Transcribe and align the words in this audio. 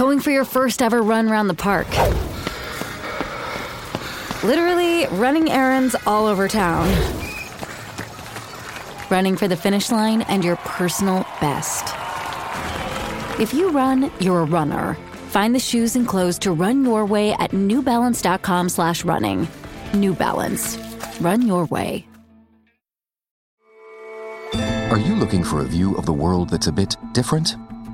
Going 0.00 0.20
for 0.20 0.30
your 0.30 0.46
first 0.46 0.80
ever 0.80 1.02
run 1.02 1.28
around 1.28 1.48
the 1.48 1.60
park. 1.68 1.86
Literally 4.42 5.04
running 5.08 5.50
errands 5.50 5.94
all 6.06 6.24
over 6.24 6.48
town. 6.48 6.88
Running 9.10 9.36
for 9.36 9.46
the 9.46 9.58
finish 9.58 9.90
line 9.90 10.22
and 10.22 10.42
your 10.42 10.56
personal 10.56 11.26
best. 11.38 11.94
If 13.38 13.52
you 13.52 13.72
run, 13.72 14.10
you're 14.20 14.40
a 14.40 14.46
runner. 14.46 14.94
Find 15.28 15.54
the 15.54 15.60
shoes 15.60 15.96
and 15.96 16.08
clothes 16.08 16.38
to 16.38 16.52
run 16.52 16.82
your 16.82 17.04
way 17.04 17.34
at 17.34 17.50
newbalance.com 17.50 18.70
slash 18.70 19.04
running. 19.04 19.46
New 19.92 20.14
Balance. 20.14 20.78
Run 21.20 21.46
your 21.46 21.66
way. 21.66 22.06
Are 24.54 24.98
you 24.98 25.14
looking 25.14 25.44
for 25.44 25.60
a 25.60 25.64
view 25.64 25.94
of 25.96 26.06
the 26.06 26.14
world 26.14 26.48
that's 26.48 26.68
a 26.68 26.72
bit 26.72 26.96
different? 27.12 27.54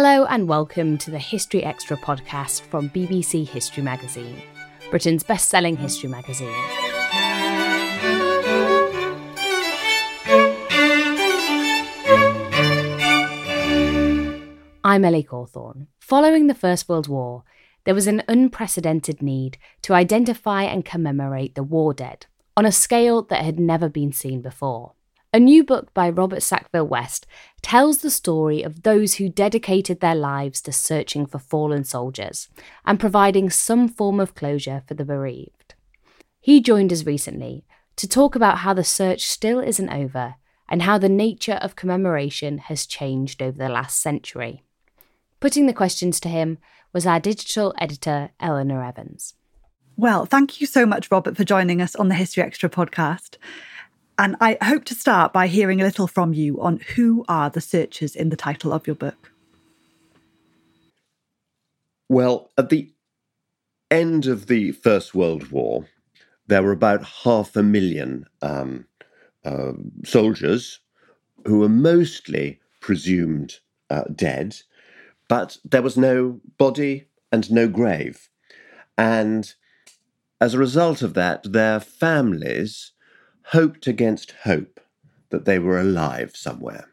Hello, 0.00 0.26
and 0.26 0.46
welcome 0.46 0.96
to 0.98 1.10
the 1.10 1.18
History 1.18 1.64
Extra 1.64 1.96
podcast 1.96 2.60
from 2.60 2.88
BBC 2.90 3.48
History 3.48 3.82
Magazine, 3.82 4.40
Britain's 4.90 5.24
best 5.24 5.48
selling 5.48 5.76
history 5.76 6.08
magazine. 6.08 6.54
I'm 14.84 15.04
Ellie 15.04 15.24
Cawthorne. 15.24 15.88
Following 15.98 16.46
the 16.46 16.54
First 16.54 16.88
World 16.88 17.08
War, 17.08 17.42
there 17.82 17.94
was 17.96 18.06
an 18.06 18.22
unprecedented 18.28 19.20
need 19.20 19.58
to 19.82 19.94
identify 19.94 20.62
and 20.62 20.84
commemorate 20.84 21.56
the 21.56 21.64
war 21.64 21.92
dead 21.92 22.26
on 22.56 22.64
a 22.64 22.70
scale 22.70 23.22
that 23.22 23.44
had 23.44 23.58
never 23.58 23.88
been 23.88 24.12
seen 24.12 24.42
before. 24.42 24.92
A 25.30 25.38
new 25.38 25.62
book 25.62 25.92
by 25.92 26.08
Robert 26.08 26.42
Sackville 26.42 26.88
West 26.88 27.26
tells 27.60 27.98
the 27.98 28.10
story 28.10 28.62
of 28.62 28.82
those 28.82 29.14
who 29.14 29.28
dedicated 29.28 30.00
their 30.00 30.14
lives 30.14 30.62
to 30.62 30.72
searching 30.72 31.26
for 31.26 31.38
fallen 31.38 31.84
soldiers 31.84 32.48
and 32.86 32.98
providing 32.98 33.50
some 33.50 33.88
form 33.88 34.20
of 34.20 34.34
closure 34.34 34.82
for 34.86 34.94
the 34.94 35.04
bereaved. 35.04 35.74
He 36.40 36.62
joined 36.62 36.94
us 36.94 37.04
recently 37.04 37.66
to 37.96 38.08
talk 38.08 38.36
about 38.36 38.58
how 38.58 38.72
the 38.72 38.84
search 38.84 39.26
still 39.26 39.60
isn't 39.60 39.90
over 39.90 40.36
and 40.66 40.82
how 40.82 40.96
the 40.96 41.10
nature 41.10 41.58
of 41.60 41.76
commemoration 41.76 42.56
has 42.56 42.86
changed 42.86 43.42
over 43.42 43.58
the 43.58 43.68
last 43.68 44.00
century. 44.00 44.62
Putting 45.40 45.66
the 45.66 45.74
questions 45.74 46.20
to 46.20 46.30
him 46.30 46.56
was 46.94 47.06
our 47.06 47.20
digital 47.20 47.74
editor, 47.78 48.30
Elinor 48.40 48.82
Evans. 48.82 49.34
Well, 49.94 50.24
thank 50.24 50.60
you 50.60 50.66
so 50.66 50.86
much, 50.86 51.10
Robert, 51.10 51.36
for 51.36 51.44
joining 51.44 51.82
us 51.82 51.94
on 51.96 52.08
the 52.08 52.14
History 52.14 52.42
Extra 52.42 52.70
podcast. 52.70 53.36
And 54.18 54.34
I 54.40 54.58
hope 54.60 54.84
to 54.86 54.96
start 54.96 55.32
by 55.32 55.46
hearing 55.46 55.80
a 55.80 55.84
little 55.84 56.08
from 56.08 56.34
you 56.34 56.60
on 56.60 56.78
who 56.96 57.24
are 57.28 57.48
the 57.48 57.60
searchers 57.60 58.16
in 58.16 58.30
the 58.30 58.36
title 58.36 58.72
of 58.72 58.84
your 58.84 58.96
book. 58.96 59.30
Well, 62.08 62.50
at 62.58 62.68
the 62.68 62.92
end 63.92 64.26
of 64.26 64.48
the 64.48 64.72
First 64.72 65.14
World 65.14 65.52
War, 65.52 65.86
there 66.48 66.64
were 66.64 66.72
about 66.72 67.04
half 67.04 67.54
a 67.54 67.62
million 67.62 68.26
um, 68.42 68.86
uh, 69.44 69.72
soldiers 70.04 70.80
who 71.46 71.60
were 71.60 71.68
mostly 71.68 72.58
presumed 72.80 73.60
uh, 73.88 74.04
dead, 74.12 74.56
but 75.28 75.58
there 75.64 75.82
was 75.82 75.96
no 75.96 76.40
body 76.56 77.06
and 77.30 77.52
no 77.52 77.68
grave. 77.68 78.28
And 78.96 79.54
as 80.40 80.54
a 80.54 80.58
result 80.58 81.02
of 81.02 81.14
that, 81.14 81.52
their 81.52 81.78
families 81.78 82.92
hoped 83.52 83.86
against 83.86 84.32
hope 84.44 84.80
that 85.30 85.44
they 85.44 85.58
were 85.58 85.80
alive 85.80 86.36
somewhere. 86.36 86.88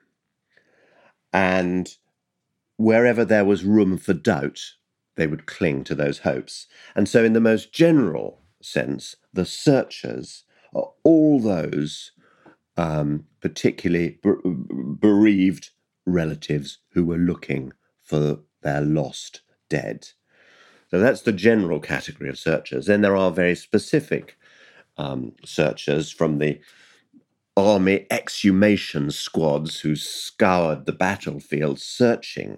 And 1.33 1.89
wherever 2.77 3.25
there 3.25 3.45
was 3.45 3.63
room 3.63 3.97
for 3.97 4.13
doubt, 4.13 4.61
they 5.15 5.27
would 5.27 5.45
cling 5.45 5.83
to 5.85 5.95
those 5.95 6.19
hopes. 6.19 6.67
And 6.95 7.07
so, 7.07 7.23
in 7.23 7.33
the 7.33 7.39
most 7.39 7.73
general 7.73 8.41
sense, 8.61 9.15
the 9.33 9.45
searchers 9.45 10.43
are 10.73 10.91
all 11.03 11.39
those, 11.39 12.11
um, 12.77 13.25
particularly 13.41 14.19
bereaved 14.99 15.71
relatives 16.05 16.79
who 16.91 17.05
were 17.05 17.17
looking 17.17 17.73
for 18.01 18.39
their 18.61 18.81
lost 18.81 19.41
dead. 19.69 20.09
So 20.91 20.99
that's 20.99 21.21
the 21.21 21.31
general 21.31 21.79
category 21.79 22.29
of 22.29 22.37
searchers. 22.37 22.85
Then 22.85 23.01
there 23.01 23.15
are 23.15 23.31
very 23.31 23.55
specific 23.55 24.37
um, 24.97 25.33
searchers 25.43 26.11
from 26.11 26.39
the 26.39 26.59
army 27.57 28.05
exhumation 28.11 29.09
squads 29.11 29.79
who 29.79 29.95
scoured 29.95 30.85
the 30.85 30.91
battlefield 30.91 31.79
searching 31.79 32.57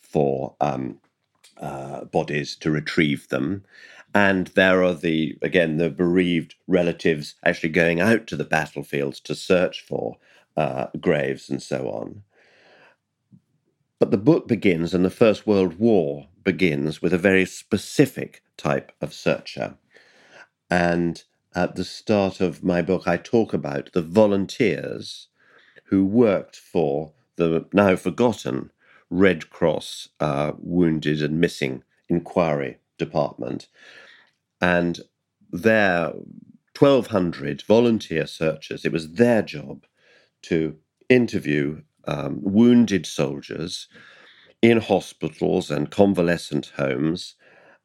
for 0.00 0.56
um, 0.60 0.98
uh, 1.58 2.04
bodies 2.04 2.56
to 2.56 2.70
retrieve 2.70 3.28
them. 3.28 3.64
And 4.14 4.48
there 4.48 4.82
are 4.82 4.94
the, 4.94 5.38
again, 5.42 5.76
the 5.76 5.90
bereaved 5.90 6.54
relatives 6.66 7.34
actually 7.44 7.68
going 7.68 8.00
out 8.00 8.26
to 8.28 8.36
the 8.36 8.44
battlefields 8.44 9.20
to 9.20 9.34
search 9.34 9.84
for 9.86 10.16
uh, 10.56 10.86
graves 11.00 11.48
and 11.48 11.62
so 11.62 11.88
on. 11.88 12.22
But 14.00 14.10
the 14.10 14.16
book 14.16 14.48
begins, 14.48 14.94
and 14.94 15.04
the 15.04 15.10
First 15.10 15.46
World 15.46 15.78
War 15.78 16.26
begins 16.42 17.02
with 17.02 17.12
a 17.12 17.18
very 17.18 17.44
specific 17.44 18.42
type 18.56 18.92
of 19.00 19.12
searcher. 19.12 19.76
And 20.70 21.22
at 21.54 21.74
the 21.76 21.84
start 21.84 22.40
of 22.40 22.62
my 22.64 22.82
book, 22.82 23.08
I 23.08 23.16
talk 23.16 23.52
about 23.52 23.92
the 23.92 24.02
volunteers 24.02 25.28
who 25.86 26.04
worked 26.04 26.56
for 26.56 27.12
the 27.36 27.66
now 27.72 27.96
forgotten 27.96 28.70
Red 29.10 29.50
Cross 29.50 30.08
uh, 30.20 30.52
Wounded 30.58 31.22
and 31.22 31.40
Missing 31.40 31.82
Inquiry 32.08 32.78
Department. 32.98 33.68
And 34.60 35.00
their 35.50 36.12
1,200 36.78 37.62
volunteer 37.62 38.26
searchers, 38.26 38.84
it 38.84 38.92
was 38.92 39.14
their 39.14 39.42
job 39.42 39.84
to 40.42 40.76
interview 41.08 41.82
um, 42.06 42.38
wounded 42.42 43.06
soldiers 43.06 43.88
in 44.62 44.78
hospitals 44.80 45.70
and 45.70 45.90
convalescent 45.90 46.72
homes 46.76 47.34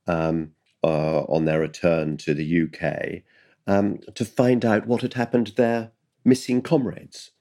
um, 0.07 0.51
uh, 0.83 1.21
on 1.23 1.45
their 1.45 1.59
return 1.59 2.17
to 2.17 2.33
the 2.33 2.63
UK 2.63 3.23
um, 3.67 3.99
to 4.13 4.25
find 4.25 4.63
out 4.63 4.87
what 4.87 5.01
had 5.01 5.13
happened 5.13 5.47
to 5.47 5.55
their 5.55 5.91
missing 6.23 6.61
comrades. 6.61 7.31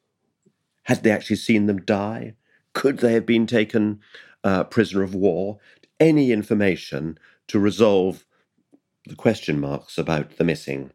Had 0.85 1.03
they 1.03 1.11
actually 1.11 1.37
seen 1.37 1.67
them 1.67 1.81
die? 1.81 2.35
Could 2.73 2.99
they 2.99 3.13
have 3.15 3.27
been 3.27 3.47
taken 3.47 4.01
uh, 4.43 4.65
prisoner 4.65 5.03
of 5.03 5.15
war? 5.15 5.59
Any 5.99 6.33
information 6.33 7.19
to 7.49 7.59
resolve 7.59 8.25
the 9.07 9.15
question 9.15 9.61
marks 9.61 9.99
about 9.99 10.37
the 10.37 10.45
missing. 10.45 10.91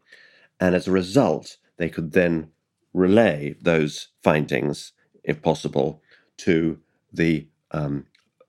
And 0.58 0.74
as 0.74 0.86
a 0.86 0.92
result, 0.92 1.56
they 1.76 1.88
could 1.88 2.12
then 2.12 2.50
relay 2.92 3.56
those 3.60 4.08
findings, 4.22 4.92
if 5.24 5.42
possible, 5.42 6.02
to 6.38 6.80
the 7.12 7.46
um, 7.70 8.06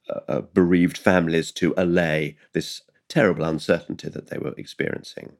uh, 0.09 0.19
uh 0.27 0.41
bereaved 0.41 0.97
families 0.97 1.51
to 1.51 1.73
allay 1.77 2.37
this 2.53 2.81
terrible 3.07 3.43
uncertainty 3.43 4.09
that 4.09 4.27
they 4.27 4.37
were 4.37 4.53
experiencing. 4.57 5.33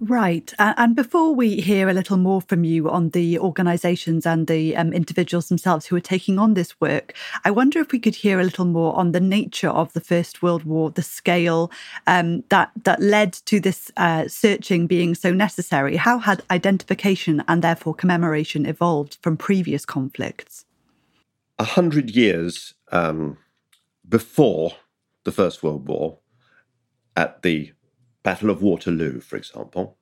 Right. 0.00 0.52
And 0.58 0.94
before 0.94 1.34
we 1.34 1.60
hear 1.60 1.88
a 1.88 1.92
little 1.92 2.18
more 2.18 2.40
from 2.40 2.62
you 2.62 2.88
on 2.88 3.10
the 3.10 3.36
organisations 3.38 4.26
and 4.26 4.46
the 4.46 4.76
um, 4.76 4.92
individuals 4.92 5.48
themselves 5.48 5.86
who 5.86 5.96
are 5.96 6.00
taking 6.00 6.38
on 6.38 6.54
this 6.54 6.80
work, 6.80 7.16
I 7.44 7.50
wonder 7.50 7.80
if 7.80 7.90
we 7.90 7.98
could 7.98 8.14
hear 8.14 8.38
a 8.38 8.44
little 8.44 8.64
more 8.64 8.94
on 8.96 9.10
the 9.10 9.20
nature 9.20 9.70
of 9.70 9.92
the 9.94 10.00
First 10.00 10.40
World 10.40 10.62
War, 10.62 10.90
the 10.90 11.02
scale 11.02 11.72
um, 12.06 12.44
that 12.48 12.70
that 12.84 13.02
led 13.02 13.32
to 13.46 13.58
this 13.58 13.90
uh, 13.96 14.28
searching 14.28 14.86
being 14.86 15.16
so 15.16 15.32
necessary. 15.32 15.96
How 15.96 16.18
had 16.18 16.44
identification 16.48 17.42
and 17.48 17.62
therefore 17.62 17.94
commemoration 17.94 18.66
evolved 18.66 19.18
from 19.20 19.36
previous 19.36 19.84
conflicts? 19.84 20.64
A 21.58 21.64
hundred 21.64 22.10
years 22.10 22.74
um, 22.92 23.36
before 24.08 24.74
the 25.24 25.32
First 25.32 25.64
World 25.64 25.88
War, 25.88 26.18
at 27.16 27.42
the 27.42 27.72
Battle 28.28 28.50
of 28.50 28.60
Waterloo, 28.60 29.20
for 29.20 29.36
example, 29.36 29.96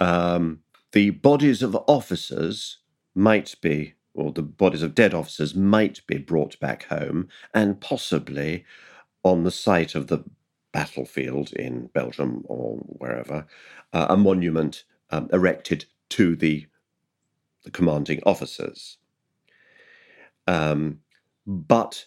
um, 0.00 0.60
the 0.92 1.10
bodies 1.10 1.62
of 1.62 1.76
officers 1.86 2.78
might 3.14 3.54
be, 3.60 3.92
or 4.14 4.32
the 4.32 4.40
bodies 4.40 4.80
of 4.80 4.94
dead 4.94 5.12
officers 5.12 5.54
might 5.54 6.00
be 6.06 6.16
brought 6.16 6.58
back 6.60 6.84
home 6.84 7.28
and 7.52 7.78
possibly 7.78 8.64
on 9.22 9.44
the 9.44 9.50
site 9.50 9.94
of 9.94 10.06
the 10.06 10.24
battlefield 10.72 11.52
in 11.52 11.88
Belgium 11.88 12.42
or 12.46 12.76
wherever, 12.76 13.46
uh, 13.92 14.06
a 14.08 14.16
monument 14.16 14.84
um, 15.10 15.28
erected 15.30 15.84
to 16.08 16.34
the, 16.34 16.66
the 17.64 17.70
commanding 17.70 18.22
officers. 18.24 18.96
Um, 20.46 21.00
but 21.46 22.06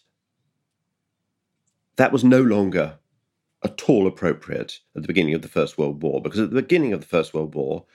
that 1.97 2.11
was 2.11 2.23
no 2.23 2.41
longer 2.41 2.97
at 3.68 3.90
all 3.90 4.08
appropriate 4.08 4.80
at 4.96 5.02
the 5.02 5.08
beginning 5.08 5.34
of 5.34 5.42
the 5.42 5.50
First 5.50 5.78
World 5.78 6.02
War, 6.02 6.22
because 6.22 6.40
at 6.40 6.50
the 6.50 6.62
beginning 6.62 6.94
of 6.94 7.02
the 7.02 7.08
First 7.08 7.34
World 7.34 7.54
War, 7.54 7.86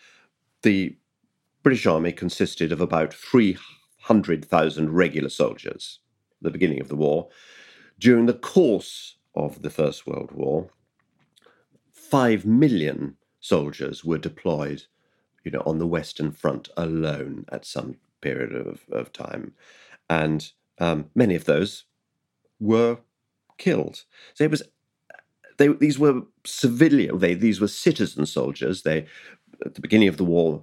the 0.63 0.97
British 1.63 1.87
Army 1.87 2.13
consisted 2.13 2.73
of 2.73 2.81
about 2.81 3.15
300,000 3.15 4.91
regular 4.93 5.31
soldiers 5.31 6.01
at 6.41 6.45
the 6.45 6.51
beginning 6.51 6.81
of 6.81 6.89
the 6.89 6.97
war. 6.97 7.29
During 7.99 8.27
the 8.27 8.35
course 8.35 9.17
of 9.35 9.63
the 9.63 9.71
First 9.71 10.07
World 10.07 10.33
War, 10.33 10.69
5 11.93 12.45
million 12.45 13.17
soldiers 13.41 14.05
were 14.05 14.19
deployed 14.19 14.83
you 15.45 15.51
know, 15.51 15.63
on 15.65 15.79
the 15.79 15.87
Western 15.87 16.33
Front 16.33 16.69
alone 16.77 17.47
at 17.51 17.65
some 17.65 17.97
period 18.21 18.55
of, 18.55 18.83
of 18.93 19.13
time. 19.13 19.55
And 20.11 20.53
um, 20.79 21.07
many 21.15 21.35
of 21.35 21.47
those 21.47 21.85
were 22.61 22.99
killed. 23.59 24.05
So 24.35 24.45
it 24.45 24.51
was 24.51 24.63
they, 25.59 25.69
these 25.69 25.99
were 25.99 26.23
civilian, 26.45 27.19
they, 27.19 27.35
these 27.35 27.61
were 27.61 27.69
citizen 27.69 28.27
soldiers. 28.27 28.83
They, 28.83 29.07
at 29.65 29.75
the 29.75 29.81
beginning 29.81 30.09
of 30.09 30.17
the 30.17 30.25
war, 30.25 30.63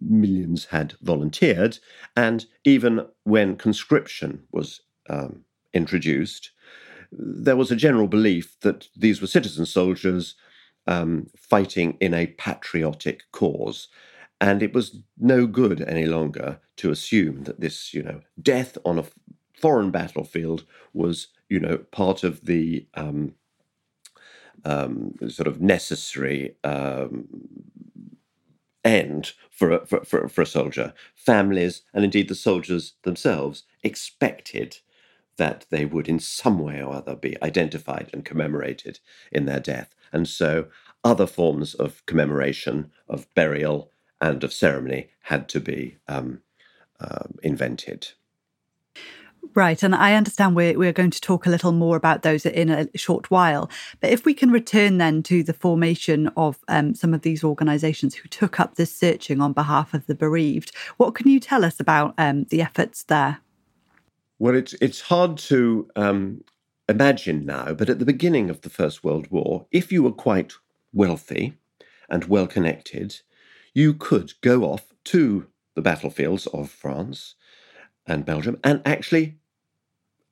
millions 0.00 0.66
had 0.66 0.94
volunteered. 1.02 1.78
And 2.16 2.46
even 2.64 3.06
when 3.24 3.56
conscription 3.56 4.44
was 4.52 4.80
um, 5.08 5.44
introduced, 5.72 6.50
there 7.12 7.56
was 7.56 7.70
a 7.70 7.76
general 7.76 8.08
belief 8.08 8.56
that 8.60 8.88
these 8.96 9.20
were 9.20 9.26
citizen 9.26 9.66
soldiers 9.66 10.34
um, 10.86 11.28
fighting 11.36 11.96
in 12.00 12.14
a 12.14 12.26
patriotic 12.26 13.22
cause. 13.32 13.88
And 14.40 14.62
it 14.62 14.74
was 14.74 14.98
no 15.18 15.46
good 15.46 15.80
any 15.82 16.06
longer 16.06 16.60
to 16.76 16.90
assume 16.90 17.44
that 17.44 17.60
this, 17.60 17.94
you 17.94 18.02
know, 18.02 18.20
death 18.40 18.76
on 18.84 18.98
a 18.98 19.04
foreign 19.58 19.90
battlefield 19.90 20.64
was, 20.92 21.28
you 21.48 21.58
know, 21.58 21.78
part 21.78 22.22
of 22.22 22.44
the 22.44 22.86
um, 22.94 23.34
um, 24.66 25.14
sort 25.28 25.46
of 25.46 25.60
necessary 25.60 26.56
um, 26.64 27.28
end 28.84 29.32
for 29.50 29.70
a, 29.70 29.86
for, 29.86 30.04
for, 30.04 30.28
for 30.28 30.42
a 30.42 30.46
soldier. 30.46 30.92
Families, 31.14 31.82
and 31.94 32.04
indeed 32.04 32.28
the 32.28 32.34
soldiers 32.34 32.94
themselves, 33.02 33.62
expected 33.82 34.78
that 35.36 35.66
they 35.70 35.84
would 35.84 36.08
in 36.08 36.18
some 36.18 36.58
way 36.58 36.82
or 36.82 36.94
other 36.94 37.14
be 37.14 37.40
identified 37.42 38.10
and 38.12 38.24
commemorated 38.24 38.98
in 39.30 39.44
their 39.44 39.60
death. 39.60 39.94
And 40.12 40.26
so 40.26 40.66
other 41.04 41.26
forms 41.26 41.74
of 41.74 42.04
commemoration, 42.06 42.90
of 43.08 43.32
burial, 43.34 43.90
and 44.20 44.42
of 44.42 44.52
ceremony 44.52 45.10
had 45.20 45.48
to 45.50 45.60
be 45.60 45.98
um, 46.08 46.40
uh, 46.98 47.26
invented. 47.42 48.08
Right. 49.54 49.82
And 49.82 49.94
I 49.94 50.14
understand 50.14 50.54
we're, 50.54 50.78
we're 50.78 50.92
going 50.92 51.10
to 51.10 51.20
talk 51.20 51.46
a 51.46 51.50
little 51.50 51.72
more 51.72 51.96
about 51.96 52.22
those 52.22 52.44
in 52.46 52.70
a 52.70 52.88
short 52.96 53.30
while. 53.30 53.70
But 54.00 54.10
if 54.10 54.24
we 54.24 54.34
can 54.34 54.50
return 54.50 54.98
then 54.98 55.22
to 55.24 55.42
the 55.42 55.52
formation 55.52 56.28
of 56.36 56.58
um, 56.68 56.94
some 56.94 57.14
of 57.14 57.22
these 57.22 57.42
organisations 57.42 58.14
who 58.14 58.28
took 58.28 58.60
up 58.60 58.74
this 58.74 58.94
searching 58.94 59.40
on 59.40 59.52
behalf 59.52 59.94
of 59.94 60.06
the 60.06 60.14
bereaved, 60.14 60.74
what 60.96 61.14
can 61.14 61.28
you 61.28 61.40
tell 61.40 61.64
us 61.64 61.80
about 61.80 62.14
um, 62.18 62.44
the 62.44 62.62
efforts 62.62 63.02
there? 63.04 63.38
Well, 64.38 64.54
it's, 64.54 64.74
it's 64.74 65.00
hard 65.00 65.38
to 65.38 65.88
um, 65.96 66.44
imagine 66.88 67.46
now, 67.46 67.72
but 67.72 67.88
at 67.88 67.98
the 67.98 68.04
beginning 68.04 68.50
of 68.50 68.60
the 68.60 68.70
First 68.70 69.02
World 69.02 69.30
War, 69.30 69.66
if 69.70 69.90
you 69.90 70.02
were 70.02 70.12
quite 70.12 70.52
wealthy 70.92 71.54
and 72.08 72.24
well 72.24 72.46
connected, 72.46 73.20
you 73.74 73.94
could 73.94 74.34
go 74.40 74.64
off 74.64 74.92
to 75.04 75.46
the 75.74 75.82
battlefields 75.82 76.46
of 76.48 76.70
France 76.70 77.34
and 78.06 78.24
Belgium 78.24 78.58
and 78.64 78.82
actually 78.84 79.38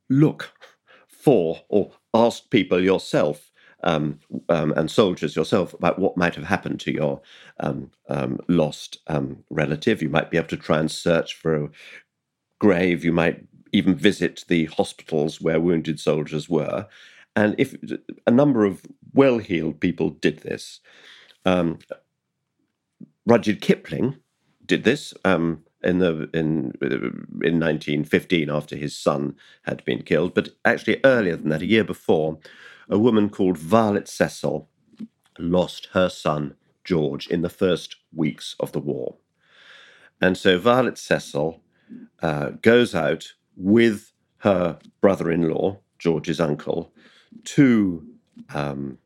look 0.09 0.53
for 1.09 1.63
or 1.69 1.93
ask 2.13 2.51
people 2.51 2.81
yourself 2.81 3.51
um, 3.83 4.19
um, 4.49 4.73
and 4.73 4.91
soldiers 4.91 5.37
yourself 5.37 5.75
about 5.75 5.99
what 5.99 6.17
might 6.17 6.35
have 6.35 6.45
happened 6.45 6.81
to 6.81 6.93
your 6.93 7.21
um, 7.61 7.91
um 8.09 8.39
lost 8.49 8.99
um, 9.09 9.45
relative. 9.51 10.03
You 10.03 10.09
might 10.09 10.31
be 10.31 10.39
able 10.39 10.49
to 10.49 10.57
try 10.57 10.79
and 10.79 10.91
search 10.91 11.35
for 11.35 11.65
a 11.65 11.69
grave. 12.59 13.05
You 13.05 13.13
might 13.13 13.45
even 13.73 13.95
visit 13.95 14.45
the 14.49 14.67
hospitals 14.67 15.41
where 15.41 15.61
wounded 15.61 16.01
soldiers 16.01 16.49
were. 16.49 16.87
And 17.37 17.55
if 17.59 17.75
a 18.27 18.31
number 18.31 18.65
of 18.65 18.83
well 19.13 19.39
heeled 19.39 19.81
people 19.81 20.11
did 20.11 20.39
this, 20.39 20.81
um, 21.45 21.79
Rudyard 23.27 23.61
Kipling 23.61 24.17
did 24.65 24.85
this. 24.85 25.13
Um, 25.25 25.65
in 25.85 25.99
the 25.99 26.29
in 26.33 26.73
in 26.81 27.61
1915 27.61 28.51
after 28.51 28.77
his 28.77 28.97
son 28.97 29.37
had 29.63 29.85
been 29.85 30.03
killed, 30.03 30.35
but 30.35 30.51
actually 30.65 31.01
earlier 31.05 31.37
than 31.37 31.51
that, 31.51 31.63
a 31.63 31.67
year 31.67 31.85
before, 31.85 32.39
a 32.89 32.99
woman 32.99 33.29
called 33.29 33.59
Violet 33.59 34.09
Cecil 34.09 34.69
lost 35.39 35.89
her 35.93 36.09
son 36.09 36.55
George 36.85 37.27
in 37.29 37.43
the 37.43 37.51
first 37.51 37.97
weeks 38.15 38.57
of 38.61 38.73
the 38.73 38.81
war, 38.81 39.17
and 40.21 40.37
so 40.37 40.59
Violet 40.59 40.99
Cecil 40.99 41.61
uh, 42.23 42.51
goes 42.63 42.95
out 42.95 43.35
with 43.57 44.13
her 44.39 44.79
brother-in-law 45.01 45.79
George's 45.99 46.41
uncle 46.41 46.93
to 47.45 48.07
um, 48.53 48.99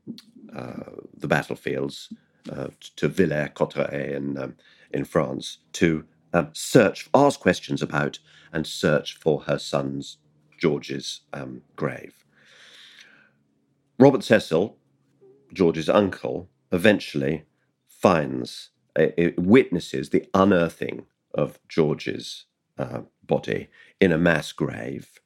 uh, 0.55 0.91
the 1.17 1.29
battlefields 1.29 2.13
uh, 2.51 2.69
to 2.97 3.09
Villers-Cotterêts 3.09 4.17
in 4.17 4.39
um, 4.39 4.57
in 4.91 5.05
France 5.05 5.59
to 5.73 6.05
um, 6.33 6.51
search, 6.53 7.09
ask 7.15 7.41
questions 7.41 7.83
about, 7.83 8.19
and 8.53 8.67
search 8.67 9.17
for 9.19 9.43
her 9.43 9.59
son's 9.59 10.19
George's 10.59 11.21
um, 11.33 11.63
grave. 11.77 12.25
Robert 13.99 14.25
Cecil, 14.25 14.77
George's 15.53 15.89
uncle, 15.89 16.49
eventually 16.73 17.45
finds, 17.89 18.71
uh, 18.97 19.07
witnesses 19.37 20.11
the 20.11 20.27
unearthing 20.35 21.07
of 21.35 21.59
George's 21.69 22.47
uh, 22.79 23.03
body 23.25 23.69
in 24.01 24.13
a 24.13 24.19
mass 24.19 24.53
grave 24.53 25.21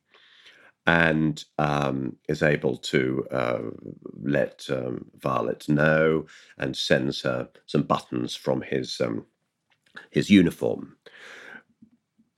and 0.86 1.44
um, 1.58 2.16
is 2.28 2.42
able 2.42 2.76
to 2.76 3.24
uh, 3.30 3.60
let 4.20 4.66
um, 4.70 5.04
Violet 5.20 5.68
know 5.68 6.26
and 6.58 6.76
sends 6.76 7.22
her 7.22 7.48
some 7.66 7.82
buttons 7.82 8.34
from 8.34 8.62
his 8.62 9.00
um, 9.00 9.24
his 10.10 10.30
uniform. 10.30 10.96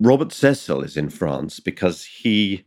Robert 0.01 0.33
Cecil 0.33 0.83
is 0.83 0.97
in 0.97 1.09
France 1.09 1.61
because 1.61 2.05
he 2.05 2.65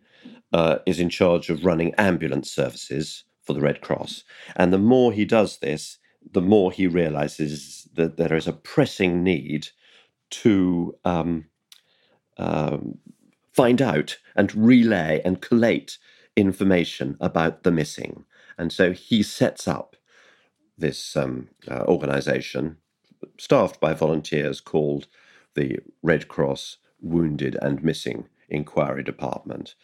uh, 0.53 0.79
is 0.85 0.99
in 0.99 1.09
charge 1.09 1.49
of 1.49 1.65
running 1.65 1.93
ambulance 1.95 2.51
services 2.51 3.25
for 3.43 3.53
the 3.53 3.61
Red 3.61 3.81
Cross, 3.81 4.23
and 4.55 4.73
the 4.73 4.77
more 4.77 5.11
he 5.11 5.25
does 5.25 5.59
this, 5.59 5.99
the 6.31 6.41
more 6.41 6.71
he 6.71 6.87
realizes 6.87 7.87
that 7.93 8.17
there 8.17 8.33
is 8.33 8.47
a 8.47 8.53
pressing 8.53 9.23
need 9.23 9.69
to 10.29 10.95
um, 11.05 11.45
um, 12.37 12.97
find 13.53 13.81
out 13.81 14.17
and 14.35 14.53
relay 14.55 15.21
and 15.23 15.41
collate 15.41 15.97
information 16.35 17.17
about 17.19 17.63
the 17.63 17.71
missing. 17.71 18.25
And 18.57 18.71
so 18.71 18.91
he 18.91 19.23
sets 19.23 19.67
up 19.67 19.95
this 20.77 21.15
um, 21.15 21.49
uh, 21.69 21.83
organization 21.87 22.77
staffed 23.37 23.79
by 23.79 23.93
volunteers 23.93 24.59
called 24.61 25.07
the 25.55 25.79
Red 26.01 26.27
Cross 26.27 26.77
Wounded 27.01 27.57
and 27.61 27.83
Missing 27.83 28.27
Inquiry 28.49 29.03
Department. 29.03 29.75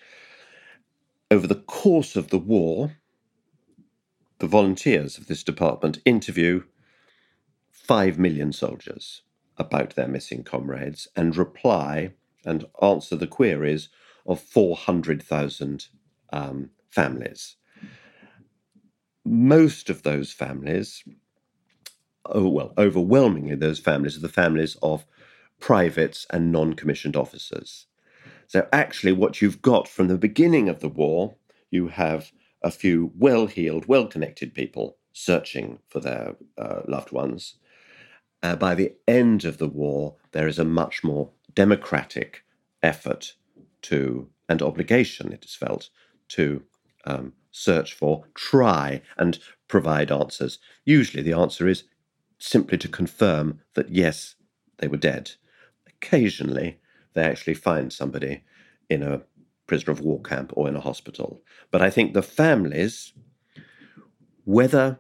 Over 1.32 1.48
the 1.48 1.56
course 1.56 2.16
of 2.16 2.30
the 2.30 2.38
war, 2.38 2.98
the 4.40 4.48
volunteers 4.48 5.18
of 5.18 5.28
this 5.28 5.44
department 5.44 6.00
interview 6.06 6.64
5 7.72 8.20
million 8.20 8.54
soldiers 8.54 9.22
about 9.58 9.96
their 9.96 10.08
missing 10.08 10.44
comrades 10.44 11.08
and 11.16 11.36
reply 11.36 12.14
and 12.46 12.66
answer 12.82 13.16
the 13.16 13.28
queries 13.28 13.90
of 14.26 14.40
400,000 14.40 15.88
um, 16.32 16.70
families. 16.90 17.56
Most 19.26 19.90
of 19.90 20.04
those 20.04 20.32
families, 20.32 21.04
oh, 22.25 22.48
well, 22.48 22.74
overwhelmingly, 22.77 23.56
those 23.56 23.80
families 23.80 24.18
are 24.18 24.22
the 24.22 24.30
families 24.30 24.75
of 24.82 25.06
privates 25.60 26.25
and 26.30 26.51
non 26.51 26.74
commissioned 26.74 27.15
officers. 27.15 27.88
So, 28.48 28.68
actually, 28.72 29.13
what 29.13 29.42
you've 29.42 29.62
got 29.62 29.88
from 29.88 30.08
the 30.08 30.18
beginning 30.18 30.70
of 30.70 30.80
the 30.80 30.89
war, 30.89 31.36
you 31.72 31.88
have 31.88 32.32
a 32.62 32.72
few 32.72 33.12
well 33.18 33.48
heeled, 33.48 33.88
well 33.88 34.08
connected 34.08 34.53
people 34.53 34.98
searching 35.12 35.80
for 35.89 36.00
their 36.00 36.36
uh, 36.58 36.82
loved 36.88 37.12
ones. 37.12 37.56
Uh, 38.42 38.56
by 38.56 38.75
the 38.75 38.94
end 39.08 39.46
of 39.46 39.58
the 39.58 39.68
war, 39.68 40.15
there 40.32 40.48
is 40.48 40.60
a 40.60 40.65
much 40.65 41.03
more 41.03 41.30
democratic 41.56 42.44
effort 42.82 43.36
to, 43.84 44.30
and 44.50 44.62
obligation, 44.62 45.32
it 45.32 45.46
is 45.46 45.56
felt, 45.56 45.89
to 46.30 46.63
um, 47.06 47.34
search 47.51 47.94
for, 47.94 48.25
try 48.34 49.01
and 49.18 49.39
provide 49.68 50.12
answers. 50.12 50.60
Usually 50.84 51.24
the 51.24 51.34
answer 51.34 51.68
is 51.68 51.84
simply 52.44 52.78
to 52.78 52.90
confirm 52.90 53.62
that 53.74 53.90
yes, 53.90 54.36
they 54.80 54.88
were 54.88 54.98
dead. 54.98 55.32
Occasionally, 55.88 56.78
they 57.14 57.24
actually 57.24 57.54
find 57.54 57.94
somebody 57.94 58.44
in 58.90 59.02
a 59.02 59.22
prisoner 59.66 59.94
of 59.94 60.02
war 60.02 60.22
camp 60.22 60.52
or 60.56 60.68
in 60.68 60.76
a 60.76 60.82
hospital. 60.82 61.42
But 61.72 61.82
I 61.82 61.90
think 61.90 62.14
the 62.14 62.22
families, 62.22 63.14
whether, 64.44 65.00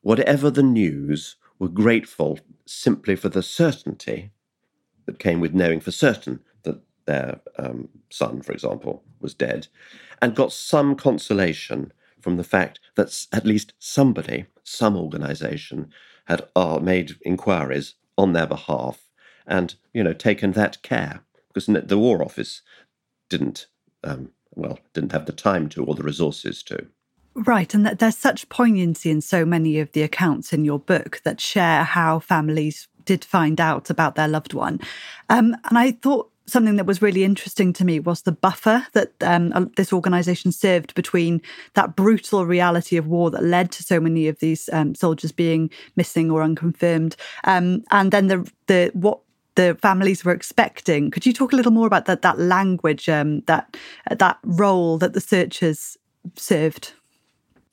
whatever 0.00 0.50
the 0.50 0.62
news, 0.62 1.36
were 1.58 1.68
grateful 1.68 2.38
simply 2.64 3.14
for 3.14 3.28
the 3.28 3.42
certainty 3.42 4.30
that 5.04 5.18
came 5.18 5.38
with 5.38 5.52
knowing 5.52 5.80
for 5.80 5.90
certain 5.90 6.40
that 6.62 6.80
their 7.04 7.40
um, 7.58 7.90
son, 8.08 8.40
for 8.40 8.52
example, 8.52 9.04
was 9.20 9.34
dead, 9.34 9.66
and 10.22 10.34
got 10.34 10.50
some 10.50 10.96
consolation 10.96 11.92
from 12.22 12.38
the 12.38 12.44
fact 12.44 12.80
that 12.96 13.26
at 13.34 13.44
least 13.44 13.74
somebody, 13.78 14.46
some 14.64 14.96
organization, 14.96 15.90
had 16.30 16.48
uh, 16.54 16.78
made 16.80 17.16
inquiries 17.22 17.94
on 18.16 18.32
their 18.32 18.46
behalf 18.46 19.00
and, 19.46 19.74
you 19.92 20.02
know, 20.02 20.12
taken 20.12 20.52
that 20.52 20.80
care. 20.82 21.20
Because 21.52 21.66
the 21.66 21.98
War 21.98 22.22
Office 22.22 22.62
didn't, 23.28 23.66
um, 24.04 24.30
well, 24.54 24.78
didn't 24.94 25.12
have 25.12 25.26
the 25.26 25.32
time 25.32 25.68
to 25.70 25.84
or 25.84 25.96
the 25.96 26.04
resources 26.04 26.62
to. 26.62 26.86
Right, 27.34 27.74
and 27.74 27.86
there's 27.86 28.16
such 28.16 28.48
poignancy 28.48 29.10
in 29.10 29.20
so 29.20 29.44
many 29.44 29.80
of 29.80 29.90
the 29.92 30.02
accounts 30.02 30.52
in 30.52 30.64
your 30.64 30.78
book 30.78 31.20
that 31.24 31.40
share 31.40 31.82
how 31.82 32.20
families 32.20 32.86
did 33.04 33.24
find 33.24 33.60
out 33.60 33.90
about 33.90 34.14
their 34.14 34.28
loved 34.28 34.54
one. 34.54 34.80
Um, 35.28 35.56
and 35.68 35.78
I 35.78 35.92
thought 35.92 36.30
something 36.50 36.76
that 36.76 36.86
was 36.86 37.02
really 37.02 37.24
interesting 37.24 37.72
to 37.74 37.84
me 37.84 38.00
was 38.00 38.22
the 38.22 38.32
buffer 38.32 38.86
that 38.92 39.12
um, 39.22 39.70
this 39.76 39.92
organization 39.92 40.52
served 40.52 40.94
between 40.94 41.40
that 41.74 41.96
brutal 41.96 42.46
reality 42.46 42.96
of 42.96 43.06
war 43.06 43.30
that 43.30 43.44
led 43.44 43.72
to 43.72 43.82
so 43.82 44.00
many 44.00 44.28
of 44.28 44.38
these 44.40 44.68
um, 44.72 44.94
soldiers 44.94 45.32
being 45.32 45.70
missing 45.96 46.30
or 46.30 46.42
unconfirmed, 46.42 47.16
um, 47.44 47.82
and 47.90 48.12
then 48.12 48.26
the 48.28 48.50
the 48.66 48.90
what 48.94 49.20
the 49.54 49.76
families 49.82 50.24
were 50.24 50.32
expecting. 50.32 51.10
Could 51.10 51.26
you 51.26 51.32
talk 51.32 51.52
a 51.52 51.56
little 51.56 51.72
more 51.72 51.86
about 51.86 52.06
that 52.06 52.22
that 52.22 52.38
language, 52.38 53.08
um, 53.08 53.40
that 53.42 53.76
that 54.10 54.38
role 54.44 54.98
that 54.98 55.12
the 55.12 55.20
searchers 55.20 55.96
served? 56.36 56.92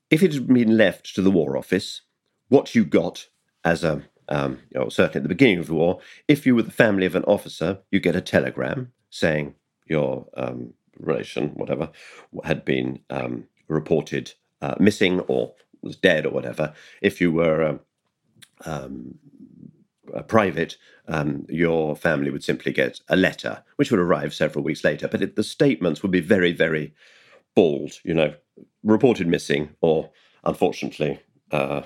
If 0.10 0.24
it 0.24 0.34
had 0.34 0.48
been 0.48 0.78
left 0.78 1.16
to 1.16 1.22
the 1.22 1.32
War 1.32 1.58
Office, 1.58 2.02
what 2.50 2.76
you 2.76 2.86
got 2.86 3.28
as 3.64 3.84
a 3.84 4.04
um, 4.30 4.60
certainly 4.90 5.18
at 5.18 5.24
the 5.24 5.30
beginning 5.30 5.60
of 5.60 5.68
the 5.68 5.74
war, 5.74 6.00
if 6.28 6.46
you 6.46 6.56
were 6.56 6.64
the 6.64 6.72
family 6.72 7.06
of 7.06 7.16
an 7.16 7.24
officer, 7.24 7.80
you 7.92 8.00
get 8.00 8.16
a 8.16 8.22
telegram 8.22 8.92
saying 9.10 9.56
your 9.86 10.28
um, 10.36 10.74
relation, 11.00 11.50
whatever, 11.50 11.90
had 12.44 12.66
been 12.66 13.00
um, 13.10 13.46
reported 13.68 14.34
uh, 14.62 14.76
missing 14.80 15.20
or 15.22 15.54
was 15.82 15.96
dead 15.96 16.26
or 16.26 16.32
whatever. 16.32 16.74
If 17.02 17.22
you 17.22 17.32
were 17.32 17.64
um, 17.64 17.80
um, 18.66 19.16
a 20.14 20.24
private, 20.24 20.78
um, 21.08 21.46
your 21.50 21.96
family 21.96 22.32
would 22.32 22.44
simply 22.44 22.72
get 22.72 23.00
a 23.08 23.16
letter, 23.16 23.64
which 23.76 23.92
would 23.92 24.00
arrive 24.00 24.34
several 24.34 24.64
weeks 24.64 24.84
later. 24.84 25.08
But 25.08 25.22
it, 25.22 25.36
the 25.36 25.44
statements 25.44 26.02
would 26.02 26.12
be 26.12 26.22
very, 26.22 26.52
very 26.52 26.94
bald, 27.56 27.94
you 28.04 28.14
know, 28.14 28.34
reported 28.84 29.28
missing 29.28 29.70
or 29.82 30.10
unfortunately 30.44 31.20
uh, 31.52 31.82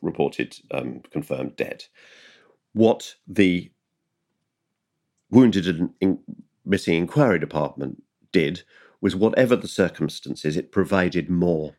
reported 0.00 0.56
um, 0.70 1.02
confirmed 1.10 1.56
dead. 1.56 1.84
What 2.72 3.16
the 3.26 3.70
Wounded 5.30 5.66
and 5.66 5.90
in- 6.00 6.20
Missing 6.64 6.94
Inquiry 6.94 7.38
Department 7.38 8.02
did 8.32 8.62
was, 9.00 9.16
whatever 9.16 9.56
the 9.56 9.68
circumstances, 9.68 10.56
it 10.56 10.72
provided 10.72 11.30
more 11.30 11.76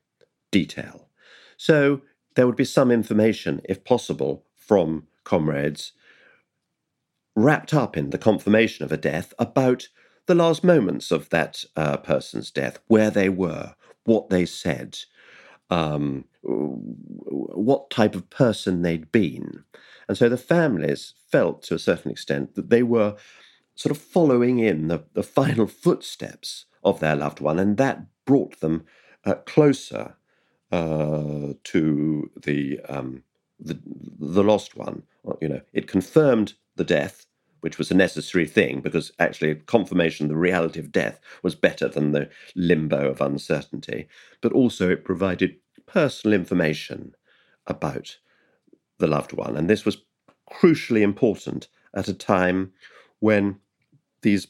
detail. 0.51 1.09
So 1.57 2.01
there 2.35 2.47
would 2.47 2.55
be 2.55 2.65
some 2.65 2.91
information, 2.91 3.61
if 3.65 3.83
possible, 3.83 4.45
from 4.55 5.07
comrades 5.23 5.93
wrapped 7.35 7.73
up 7.73 7.95
in 7.95 8.09
the 8.09 8.17
confirmation 8.17 8.83
of 8.83 8.91
a 8.91 8.97
death 8.97 9.33
about 9.39 9.87
the 10.25 10.35
last 10.35 10.63
moments 10.63 11.11
of 11.11 11.29
that 11.29 11.63
uh, 11.75 11.97
person's 11.97 12.51
death, 12.51 12.79
where 12.87 13.09
they 13.09 13.29
were, 13.29 13.75
what 14.05 14.29
they 14.29 14.45
said, 14.45 14.97
um, 15.71 16.25
what 16.43 17.89
type 17.89 18.15
of 18.15 18.29
person 18.29 18.81
they'd 18.81 19.11
been. 19.11 19.63
And 20.07 20.17
so 20.17 20.29
the 20.29 20.37
families 20.37 21.13
felt 21.31 21.63
to 21.63 21.75
a 21.75 21.79
certain 21.79 22.11
extent 22.11 22.55
that 22.55 22.69
they 22.69 22.83
were 22.83 23.15
sort 23.75 23.95
of 23.95 24.01
following 24.01 24.59
in 24.59 24.87
the, 24.89 25.05
the 25.13 25.23
final 25.39 25.67
footsteps 25.67 26.65
of 26.83 26.99
their 26.99 27.15
loved 27.15 27.39
one, 27.39 27.59
and 27.59 27.77
that 27.77 28.05
brought 28.25 28.59
them 28.59 28.85
uh, 29.25 29.35
closer 29.35 30.15
uh, 30.71 31.53
to 31.63 32.29
the, 32.43 32.79
um, 32.89 33.23
the 33.59 33.79
the 34.19 34.43
lost 34.43 34.75
one. 34.75 35.03
You 35.41 35.49
know, 35.49 35.61
it 35.73 35.87
confirmed 35.87 36.53
the 36.75 36.83
death, 36.83 37.25
which 37.61 37.77
was 37.77 37.91
a 37.91 37.95
necessary 37.95 38.47
thing 38.47 38.81
because 38.81 39.11
actually 39.19 39.55
confirmation 39.55 40.27
the 40.27 40.35
reality 40.35 40.79
of 40.79 40.91
death 40.91 41.19
was 41.43 41.55
better 41.55 41.87
than 41.87 42.11
the 42.11 42.29
limbo 42.55 43.09
of 43.09 43.21
uncertainty. 43.21 44.07
But 44.41 44.53
also 44.53 44.89
it 44.89 45.05
provided 45.05 45.57
personal 45.93 46.39
information 46.39 47.15
about 47.67 48.17
the 48.99 49.07
loved 49.07 49.33
one. 49.33 49.57
And 49.57 49.69
this 49.69 49.85
was 49.85 49.97
crucially 50.51 51.01
important 51.01 51.67
at 51.93 52.07
a 52.07 52.13
time 52.13 52.71
when 53.19 53.59
these 54.21 54.47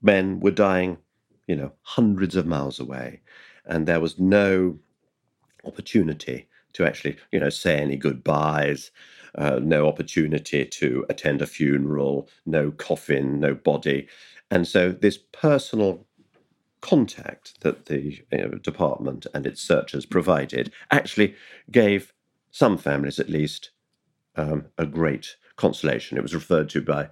men 0.00 0.40
were 0.40 0.50
dying, 0.50 0.98
you 1.46 1.56
know, 1.56 1.72
hundreds 1.82 2.36
of 2.36 2.46
miles 2.46 2.78
away. 2.78 3.20
And 3.64 3.86
there 3.86 4.00
was 4.00 4.18
no 4.18 4.78
opportunity 5.64 6.48
to 6.74 6.84
actually, 6.84 7.16
you 7.30 7.40
know, 7.40 7.50
say 7.50 7.78
any 7.78 7.96
goodbyes, 7.96 8.90
uh, 9.36 9.60
no 9.62 9.86
opportunity 9.86 10.64
to 10.64 11.06
attend 11.08 11.42
a 11.42 11.46
funeral, 11.46 12.28
no 12.46 12.70
coffin, 12.70 13.40
no 13.40 13.54
body. 13.54 14.08
And 14.50 14.66
so 14.66 14.92
this 14.92 15.18
personal 15.18 16.06
contact 16.82 17.58
that 17.62 17.86
the 17.86 18.20
you 18.30 18.38
know, 18.38 18.48
department 18.58 19.26
and 19.32 19.46
its 19.46 19.62
searchers 19.62 20.04
provided 20.04 20.70
actually 20.90 21.34
gave 21.70 22.12
some 22.50 22.76
families, 22.76 23.18
at 23.18 23.30
least, 23.30 23.70
um, 24.36 24.66
a 24.76 24.84
great 24.84 25.36
consolation. 25.56 26.18
It 26.18 26.22
was 26.22 26.34
referred 26.34 26.68
to 26.70 26.82
by 26.82 27.08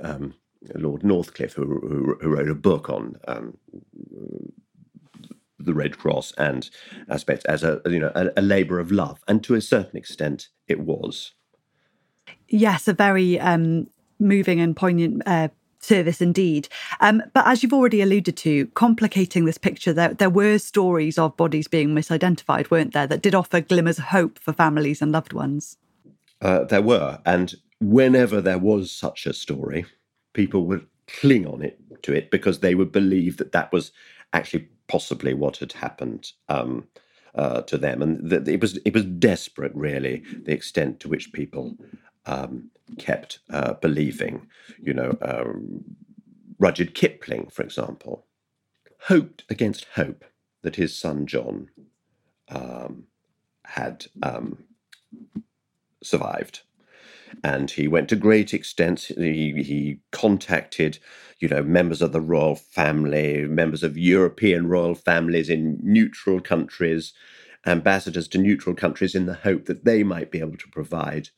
um, 0.00 0.34
Lord 0.74 1.02
Northcliffe, 1.02 1.52
who, 1.52 1.64
who, 1.64 2.18
who, 2.20 2.28
wrote 2.28 2.48
a 2.48 2.54
book 2.54 2.90
on 2.90 3.16
um, 3.28 3.56
the 5.58 5.74
Red 5.74 5.98
Cross 5.98 6.32
and 6.38 6.68
aspects 7.08 7.44
as 7.44 7.62
a 7.62 7.80
you 7.86 8.00
know 8.00 8.12
a, 8.14 8.30
a 8.36 8.42
labour 8.42 8.78
of 8.78 8.90
love, 8.90 9.22
and 9.28 9.44
to 9.44 9.54
a 9.54 9.60
certain 9.60 9.96
extent, 9.96 10.48
it 10.66 10.80
was. 10.80 11.32
Yes, 12.48 12.88
a 12.88 12.92
very 12.92 13.38
um, 13.38 13.88
moving 14.18 14.60
and 14.60 14.76
poignant 14.76 15.22
uh, 15.26 15.48
service 15.80 16.20
indeed. 16.20 16.68
Um, 17.00 17.22
but 17.34 17.46
as 17.46 17.62
you've 17.62 17.72
already 17.72 18.00
alluded 18.00 18.36
to, 18.38 18.66
complicating 18.68 19.44
this 19.44 19.58
picture, 19.58 19.92
there, 19.92 20.14
there 20.14 20.30
were 20.30 20.58
stories 20.58 21.18
of 21.18 21.36
bodies 21.36 21.68
being 21.68 21.90
misidentified, 21.90 22.70
weren't 22.70 22.92
there, 22.92 23.06
that 23.06 23.22
did 23.22 23.34
offer 23.34 23.60
glimmers 23.60 23.98
of 23.98 24.04
hope 24.06 24.38
for 24.38 24.52
families 24.52 25.02
and 25.02 25.12
loved 25.12 25.32
ones? 25.32 25.76
Uh, 26.40 26.64
there 26.64 26.82
were. 26.82 27.18
And 27.26 27.54
whenever 27.80 28.40
there 28.40 28.58
was 28.58 28.90
such 28.92 29.26
a 29.26 29.32
story, 29.32 29.86
people 30.32 30.66
would 30.66 30.86
cling 31.06 31.46
on 31.46 31.62
it 31.62 31.78
to 32.02 32.12
it 32.14 32.30
because 32.30 32.60
they 32.60 32.74
would 32.74 32.92
believe 32.92 33.36
that 33.38 33.52
that 33.52 33.72
was 33.72 33.92
actually 34.32 34.68
possibly 34.86 35.34
what 35.34 35.58
had 35.58 35.72
happened 35.72 36.32
um, 36.48 36.86
uh, 37.34 37.62
to 37.62 37.78
them, 37.78 38.02
and 38.02 38.30
that 38.30 38.48
it 38.48 38.60
was 38.60 38.78
it 38.84 38.94
was 38.94 39.04
desperate, 39.04 39.72
really, 39.74 40.22
the 40.44 40.52
extent 40.52 41.00
to 41.00 41.08
which 41.08 41.32
people 41.32 41.76
um, 42.30 42.70
kept 42.98 43.40
uh, 43.50 43.74
believing. 43.74 44.46
You 44.80 44.94
know, 44.94 45.18
um, 45.22 45.84
Rudyard 46.58 46.94
Kipling, 46.94 47.48
for 47.50 47.62
example, 47.62 48.26
hoped 49.04 49.44
against 49.50 49.86
hope 49.96 50.24
that 50.62 50.76
his 50.76 50.96
son 50.96 51.26
John 51.26 51.68
um, 52.48 53.04
had 53.64 54.06
um, 54.22 54.64
survived 56.02 56.60
and 57.42 57.70
he 57.70 57.88
went 57.88 58.08
to 58.08 58.16
great 58.16 58.52
extents. 58.52 59.06
He, 59.06 59.62
he 59.62 60.00
contacted, 60.12 60.98
you 61.38 61.48
know, 61.48 61.62
members 61.62 62.02
of 62.02 62.12
the 62.12 62.20
royal 62.20 62.56
family, 62.56 63.46
members 63.46 63.82
of 63.82 63.96
European 63.96 64.68
royal 64.68 64.94
families 64.94 65.48
in 65.48 65.78
neutral 65.82 66.40
countries, 66.40 67.12
ambassadors 67.66 68.28
to 68.28 68.38
neutral 68.38 68.74
countries, 68.74 69.14
in 69.14 69.26
the 69.26 69.34
hope 69.34 69.66
that 69.66 69.84
they 69.84 70.02
might 70.02 70.30
be 70.30 70.40
able 70.40 70.56
to 70.56 70.68
provide 70.68 71.30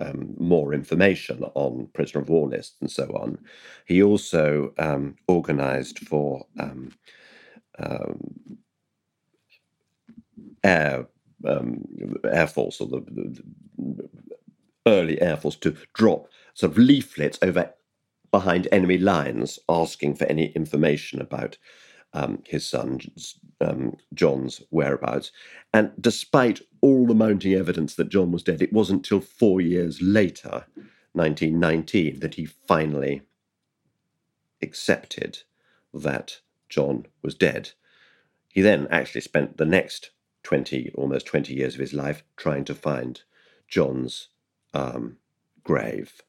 um, 0.00 0.34
more 0.38 0.74
information 0.74 1.42
on 1.54 1.88
prisoner 1.94 2.22
of 2.22 2.28
war 2.28 2.48
lists 2.48 2.76
and 2.80 2.90
so 2.90 3.04
on. 3.14 3.38
He 3.86 4.02
also 4.02 4.72
um, 4.78 5.16
organized 5.26 6.00
for 6.00 6.46
um, 6.58 6.92
um 7.78 8.58
air 10.64 11.06
um, 11.46 11.84
air 12.24 12.48
force 12.48 12.80
or 12.80 12.88
the, 12.88 13.00
the, 13.00 13.42
early 14.88 15.20
Air 15.20 15.36
Force 15.36 15.56
to 15.56 15.76
drop 15.94 16.28
sort 16.54 16.72
of 16.72 16.78
leaflets 16.78 17.38
over 17.42 17.72
behind 18.30 18.68
enemy 18.72 18.98
lines 18.98 19.58
asking 19.68 20.14
for 20.14 20.24
any 20.26 20.46
information 20.52 21.20
about 21.20 21.56
um, 22.12 22.42
his 22.46 22.66
son 22.66 23.00
um, 23.60 23.96
John's 24.14 24.62
whereabouts. 24.70 25.30
And 25.72 25.92
despite 26.00 26.60
all 26.80 27.06
the 27.06 27.14
mounting 27.14 27.54
evidence 27.54 27.94
that 27.96 28.08
John 28.08 28.32
was 28.32 28.42
dead, 28.42 28.62
it 28.62 28.72
wasn't 28.72 29.04
till 29.04 29.20
four 29.20 29.60
years 29.60 30.00
later, 30.00 30.66
1919, 31.12 32.20
that 32.20 32.34
he 32.34 32.46
finally 32.46 33.22
accepted 34.62 35.40
that 35.92 36.40
John 36.68 37.06
was 37.22 37.34
dead. 37.34 37.70
He 38.48 38.60
then 38.60 38.88
actually 38.90 39.20
spent 39.20 39.56
the 39.56 39.64
next 39.64 40.10
20, 40.42 40.92
almost 40.94 41.26
20 41.26 41.54
years 41.54 41.74
of 41.74 41.80
his 41.80 41.92
life 41.92 42.22
trying 42.36 42.64
to 42.64 42.74
find 42.74 43.22
John's 43.68 44.28
um, 44.74 45.18
grave. 45.62 46.22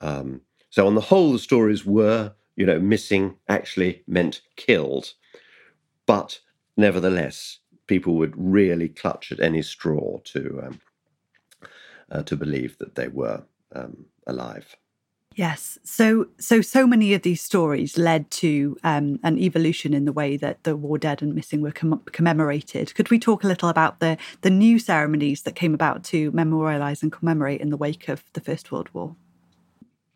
Um, 0.00 0.42
so 0.70 0.86
on 0.86 0.94
the 0.94 1.02
whole, 1.02 1.32
the 1.32 1.38
stories 1.38 1.84
were, 1.84 2.32
you 2.62 2.66
know, 2.66 2.78
missing 2.78 3.34
actually 3.48 4.04
meant 4.06 4.40
killed, 4.54 5.14
but 6.06 6.38
nevertheless, 6.76 7.58
people 7.88 8.14
would 8.14 8.34
really 8.36 8.88
clutch 8.88 9.32
at 9.32 9.40
any 9.40 9.62
straw 9.62 10.18
to 10.22 10.62
um, 10.64 10.80
uh, 12.12 12.22
to 12.22 12.36
believe 12.36 12.78
that 12.78 12.94
they 12.94 13.08
were 13.08 13.42
um, 13.74 14.04
alive. 14.28 14.76
Yes. 15.34 15.76
So, 15.82 16.28
so, 16.38 16.60
so 16.60 16.86
many 16.86 17.14
of 17.14 17.22
these 17.22 17.42
stories 17.42 17.98
led 17.98 18.30
to 18.42 18.76
um, 18.84 19.18
an 19.24 19.40
evolution 19.40 19.92
in 19.92 20.04
the 20.04 20.12
way 20.12 20.36
that 20.36 20.62
the 20.62 20.76
war 20.76 20.98
dead 20.98 21.20
and 21.20 21.34
missing 21.34 21.62
were 21.62 21.72
com- 21.72 22.02
commemorated. 22.12 22.94
Could 22.94 23.10
we 23.10 23.18
talk 23.18 23.42
a 23.42 23.48
little 23.48 23.70
about 23.70 23.98
the 23.98 24.18
the 24.42 24.50
new 24.50 24.78
ceremonies 24.78 25.42
that 25.42 25.56
came 25.56 25.74
about 25.74 26.04
to 26.04 26.30
memorialize 26.30 27.02
and 27.02 27.10
commemorate 27.10 27.60
in 27.60 27.70
the 27.70 27.76
wake 27.76 28.08
of 28.08 28.22
the 28.34 28.40
First 28.40 28.70
World 28.70 28.88
War? 28.92 29.16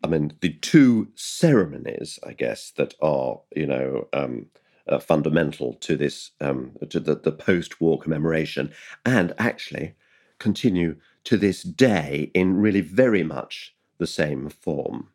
I 0.03 0.07
mean, 0.07 0.33
the 0.41 0.53
two 0.53 1.09
ceremonies, 1.15 2.19
I 2.25 2.33
guess, 2.33 2.71
that 2.71 2.93
are 3.01 3.41
you 3.55 3.65
know 3.65 4.07
um, 4.13 4.47
uh, 4.87 4.99
fundamental 4.99 5.73
to 5.75 5.97
this 5.97 6.31
um, 6.39 6.73
to 6.89 6.99
the, 6.99 7.15
the 7.15 7.31
post-war 7.31 7.99
commemoration, 7.99 8.71
and 9.05 9.33
actually 9.37 9.95
continue 10.39 10.97
to 11.23 11.37
this 11.37 11.63
day 11.63 12.31
in 12.33 12.57
really 12.57 12.81
very 12.81 13.23
much 13.23 13.75
the 13.97 14.07
same 14.07 14.49
form 14.49 15.09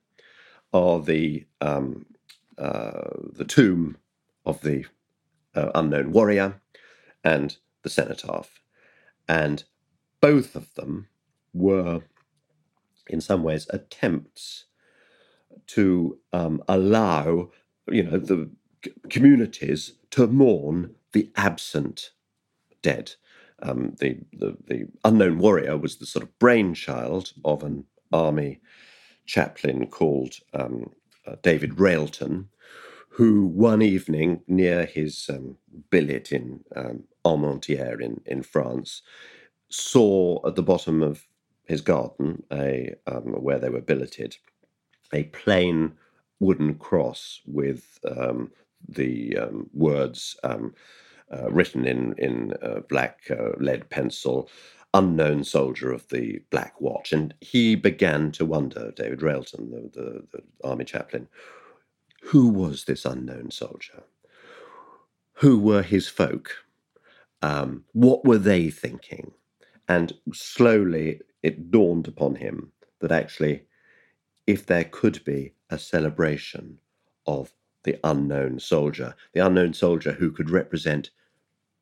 are 0.72 1.00
the 1.00 1.46
um, 1.60 2.06
uh, 2.58 3.10
the 3.32 3.44
tomb 3.44 3.96
of 4.44 4.60
the 4.62 4.84
uh, 5.54 5.70
unknown 5.74 6.12
warrior 6.12 6.60
and 7.22 7.56
the 7.82 7.90
cenotaph, 7.90 8.60
and 9.28 9.64
both 10.20 10.56
of 10.56 10.74
them 10.74 11.08
were, 11.52 12.00
in 13.06 13.20
some 13.20 13.42
ways, 13.42 13.66
attempts 13.70 14.66
to 15.68 16.18
um, 16.32 16.62
allow 16.68 17.50
you 17.90 18.02
know 18.02 18.18
the 18.18 18.50
communities 19.08 19.94
to 20.10 20.26
mourn 20.26 20.94
the 21.12 21.30
absent 21.36 22.10
dead. 22.82 23.12
Um, 23.62 23.94
the, 24.00 24.18
the, 24.32 24.56
the 24.66 24.88
unknown 25.04 25.38
warrior 25.38 25.76
was 25.76 25.96
the 25.96 26.06
sort 26.06 26.24
of 26.24 26.38
brainchild 26.40 27.32
of 27.44 27.62
an 27.62 27.84
army 28.12 28.60
chaplain 29.24 29.86
called 29.86 30.34
um, 30.52 30.90
uh, 31.26 31.36
David 31.42 31.78
Railton, 31.78 32.48
who 33.10 33.46
one 33.46 33.82
evening 33.82 34.42
near 34.48 34.84
his 34.84 35.28
um, 35.28 35.58
billet 35.90 36.32
in 36.32 36.64
um, 36.74 37.04
Armentières 37.24 38.00
in, 38.00 38.20
in 38.26 38.42
France 38.42 39.02
saw 39.68 40.44
at 40.46 40.56
the 40.56 40.62
bottom 40.62 41.02
of 41.02 41.26
his 41.64 41.80
garden, 41.80 42.42
a, 42.52 42.94
um, 43.06 43.42
where 43.42 43.58
they 43.58 43.68
were 43.68 43.80
billeted, 43.80 44.36
a 45.12 45.24
plain 45.24 45.92
wooden 46.40 46.74
cross 46.74 47.40
with 47.46 47.98
um, 48.16 48.50
the 48.88 49.36
um, 49.38 49.70
words 49.72 50.36
um, 50.42 50.74
uh, 51.32 51.50
written 51.50 51.86
in 51.86 52.14
in 52.18 52.52
uh, 52.62 52.80
black 52.88 53.20
uh, 53.30 53.50
lead 53.58 53.88
pencil 53.90 54.48
unknown 54.94 55.44
soldier 55.44 55.92
of 55.92 56.06
the 56.08 56.42
Black 56.50 56.80
Watch. 56.80 57.12
And 57.12 57.34
he 57.40 57.74
began 57.74 58.30
to 58.32 58.44
wonder, 58.44 58.92
David 58.92 59.22
Railton, 59.22 59.70
the, 59.70 60.00
the, 60.00 60.22
the 60.32 60.68
army 60.68 60.84
chaplain, 60.84 61.28
who 62.22 62.48
was 62.48 62.84
this 62.84 63.04
unknown 63.04 63.50
soldier? 63.50 64.02
Who 65.34 65.58
were 65.58 65.82
his 65.82 66.08
folk? 66.08 66.56
Um, 67.40 67.84
what 67.92 68.24
were 68.24 68.38
they 68.38 68.70
thinking? 68.70 69.32
And 69.88 70.12
slowly 70.32 71.20
it 71.42 71.70
dawned 71.70 72.06
upon 72.06 72.36
him 72.36 72.72
that 73.00 73.10
actually, 73.10 73.64
if 74.46 74.66
there 74.66 74.84
could 74.84 75.24
be 75.24 75.52
a 75.70 75.78
celebration 75.78 76.78
of 77.26 77.52
the 77.84 77.98
unknown 78.04 78.58
soldier, 78.58 79.14
the 79.32 79.44
unknown 79.44 79.72
soldier 79.74 80.12
who 80.12 80.30
could 80.30 80.50
represent 80.50 81.10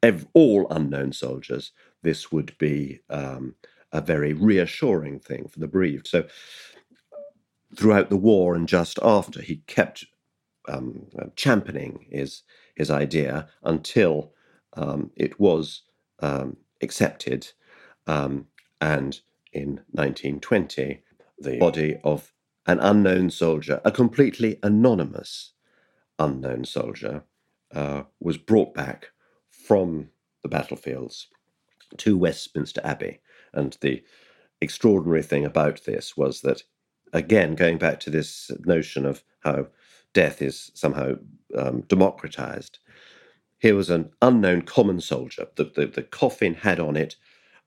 ev- 0.03 0.27
all 0.35 0.67
unknown 0.71 1.13
soldiers, 1.13 1.73
this 2.03 2.33
would 2.33 2.57
be 2.59 3.01
um, 3.11 3.55
a 3.93 4.01
very 4.01 4.33
reassuring 4.33 5.19
thing 5.19 5.47
for 5.49 5.59
the 5.59 5.69
bereaved. 5.69 6.07
So, 6.07 6.27
throughout 7.77 8.11
the 8.11 8.17
war 8.17 8.55
and 8.55 8.67
just 8.69 8.99
after, 9.03 9.41
he 9.43 9.63
kept 9.67 10.05
um, 10.69 11.07
championing 11.37 12.07
his 12.11 12.43
his 12.75 12.91
idea 12.91 13.49
until 13.65 14.33
um, 14.75 15.11
it 15.17 15.39
was 15.39 15.83
um, 16.21 16.57
accepted, 16.83 17.49
um, 18.07 18.47
and 18.81 19.21
in 19.53 19.81
1920, 19.91 21.03
the 21.39 21.59
body 21.59 21.99
of 22.05 22.33
an 22.67 22.79
unknown 22.81 23.31
soldier, 23.31 23.81
a 23.85 23.91
completely 23.91 24.59
anonymous 24.63 25.53
unknown 26.19 26.65
soldier, 26.65 27.25
uh, 27.75 28.03
was 28.21 28.37
brought 28.37 28.75
back 28.75 29.09
from 29.49 30.11
the 30.43 30.49
battlefields 30.49 31.29
to 31.97 32.17
Westminster 32.17 32.81
Abbey. 32.85 33.21
And 33.53 33.77
the 33.81 34.03
extraordinary 34.61 35.23
thing 35.23 35.45
about 35.45 35.85
this 35.85 36.17
was 36.17 36.43
that, 36.43 36.63
again, 37.13 37.55
going 37.55 37.79
back 37.79 38.01
to 38.01 38.11
this 38.11 38.51
notion 38.65 39.07
of 39.07 39.23
how 39.41 39.69
death 40.13 40.43
is 40.43 40.71
somehow 40.75 41.15
um, 41.57 41.83
democratized, 41.83 42.79
here 43.59 43.75
was 43.75 43.91
an 43.91 44.11
unknown 44.23 44.63
common 44.63 45.01
soldier. 45.01 45.47
The, 45.57 45.65
the, 45.65 45.87
the 45.87 46.03
coffin 46.03 46.55
had 46.55 46.81
on 46.81 46.97
it 46.97 47.17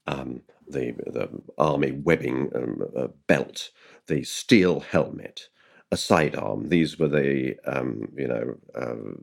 um, 0.08 0.42
the, 0.68 0.92
the 0.92 1.30
army 1.58 1.92
webbing 1.92 2.52
um, 2.56 2.82
uh, 2.98 3.08
belt, 3.28 3.70
the 4.08 4.24
steel 4.24 4.82
helmet, 4.82 5.50
a 5.92 5.98
sidearm. 5.98 6.70
These 6.70 6.98
were 7.00 7.08
the 7.08 7.56
um, 7.66 8.10
you 8.16 8.28
know 8.28 8.56
uh, 8.76 9.20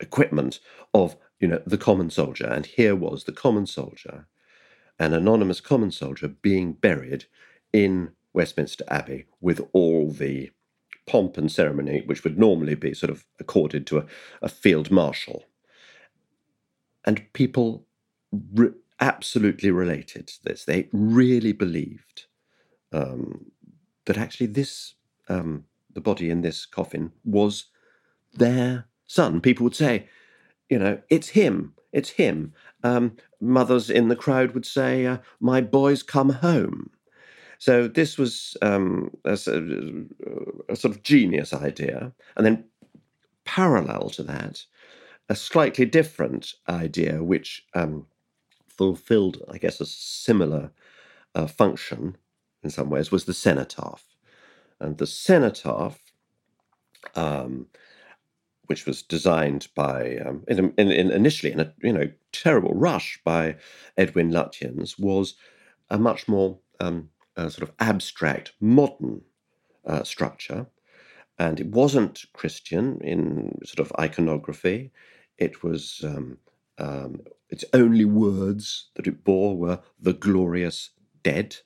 equipment 0.00 0.60
of 0.94 1.16
you 1.40 1.48
know 1.48 1.62
the 1.66 1.78
common 1.78 2.10
soldier, 2.10 2.46
and 2.46 2.66
here 2.66 2.96
was 2.96 3.24
the 3.24 3.32
common 3.32 3.66
soldier, 3.66 4.26
an 4.98 5.14
anonymous 5.14 5.60
common 5.60 5.90
soldier 5.90 6.28
being 6.28 6.72
buried 6.72 7.26
in 7.72 8.12
Westminster 8.32 8.84
Abbey 8.88 9.26
with 9.40 9.60
all 9.72 10.10
the 10.10 10.50
pomp 11.06 11.36
and 11.36 11.50
ceremony 11.50 12.02
which 12.06 12.22
would 12.22 12.38
normally 12.38 12.74
be 12.74 12.94
sort 12.94 13.10
of 13.10 13.26
accorded 13.40 13.86
to 13.86 13.98
a, 13.98 14.06
a 14.42 14.48
field 14.48 14.90
marshal. 14.90 15.44
And 17.04 17.32
people 17.32 17.86
absolutely 19.00 19.70
related 19.70 20.26
to 20.28 20.44
this. 20.44 20.64
They 20.64 20.88
really 20.92 21.52
believed 21.52 22.26
um, 22.92 23.50
that 24.06 24.18
actually 24.18 24.46
this, 24.46 24.94
um, 25.28 25.64
the 25.92 26.00
body 26.00 26.30
in 26.30 26.42
this 26.42 26.66
coffin, 26.66 27.12
was 27.24 27.66
their 28.34 28.86
son. 29.06 29.40
People 29.40 29.64
would 29.64 29.76
say, 29.76 30.08
you 30.68 30.78
know, 30.78 31.00
it's 31.08 31.28
him, 31.28 31.74
it's 31.92 32.10
him. 32.10 32.52
Um, 32.84 33.16
mothers 33.40 33.90
in 33.90 34.08
the 34.08 34.16
crowd 34.16 34.52
would 34.52 34.66
say, 34.66 35.06
uh, 35.06 35.18
my 35.40 35.60
boy's 35.60 36.02
come 36.02 36.30
home. 36.30 36.90
So 37.58 37.88
this 37.88 38.16
was 38.16 38.56
um, 38.62 39.10
a, 39.24 39.32
a, 39.32 40.76
sort 40.76 40.94
of 40.94 41.02
genius 41.02 41.52
idea. 41.52 42.12
And 42.36 42.46
then 42.46 42.64
parallel 43.44 44.08
to 44.10 44.22
that, 44.22 44.64
a 45.28 45.36
slightly 45.36 45.84
different 45.84 46.54
idea, 46.68 47.22
which 47.22 47.66
um, 47.74 48.06
fulfilled, 48.80 49.44
I 49.52 49.58
guess, 49.58 49.78
a 49.78 49.86
similar 49.86 50.70
uh, 51.34 51.46
function 51.46 52.16
in 52.62 52.70
some 52.70 52.88
ways, 52.88 53.10
was 53.10 53.26
the 53.26 53.34
cenotaph. 53.34 54.04
And 54.80 54.96
the 54.96 55.06
cenotaph, 55.06 55.98
um, 57.14 57.66
which 58.66 58.86
was 58.86 59.02
designed 59.02 59.68
by, 59.74 60.16
um, 60.16 60.44
in, 60.48 60.72
in, 60.78 60.90
in 60.90 61.10
initially 61.10 61.52
in 61.52 61.60
a 61.60 61.74
you 61.82 61.92
know 61.92 62.10
terrible 62.32 62.72
rush 62.72 63.20
by 63.22 63.56
Edwin 63.98 64.30
Lutyens, 64.30 64.98
was 64.98 65.34
a 65.90 65.98
much 65.98 66.26
more 66.26 66.58
um, 66.80 67.10
sort 67.36 67.62
of 67.62 67.72
abstract, 67.80 68.52
modern 68.60 69.20
uh, 69.86 70.04
structure. 70.04 70.66
And 71.38 71.60
it 71.60 71.68
wasn't 71.68 72.24
Christian 72.32 73.00
in 73.02 73.58
sort 73.64 73.86
of 73.86 73.92
iconography. 73.98 74.90
It 75.38 75.62
was 75.62 76.02
um, 76.04 76.38
um, 76.78 77.22
its 77.50 77.64
only 77.72 78.04
words 78.04 78.90
that 78.94 79.06
it 79.06 79.24
bore 79.24 79.56
were 79.56 79.80
the 80.00 80.12
glorious 80.12 80.90
dead. 81.22 81.56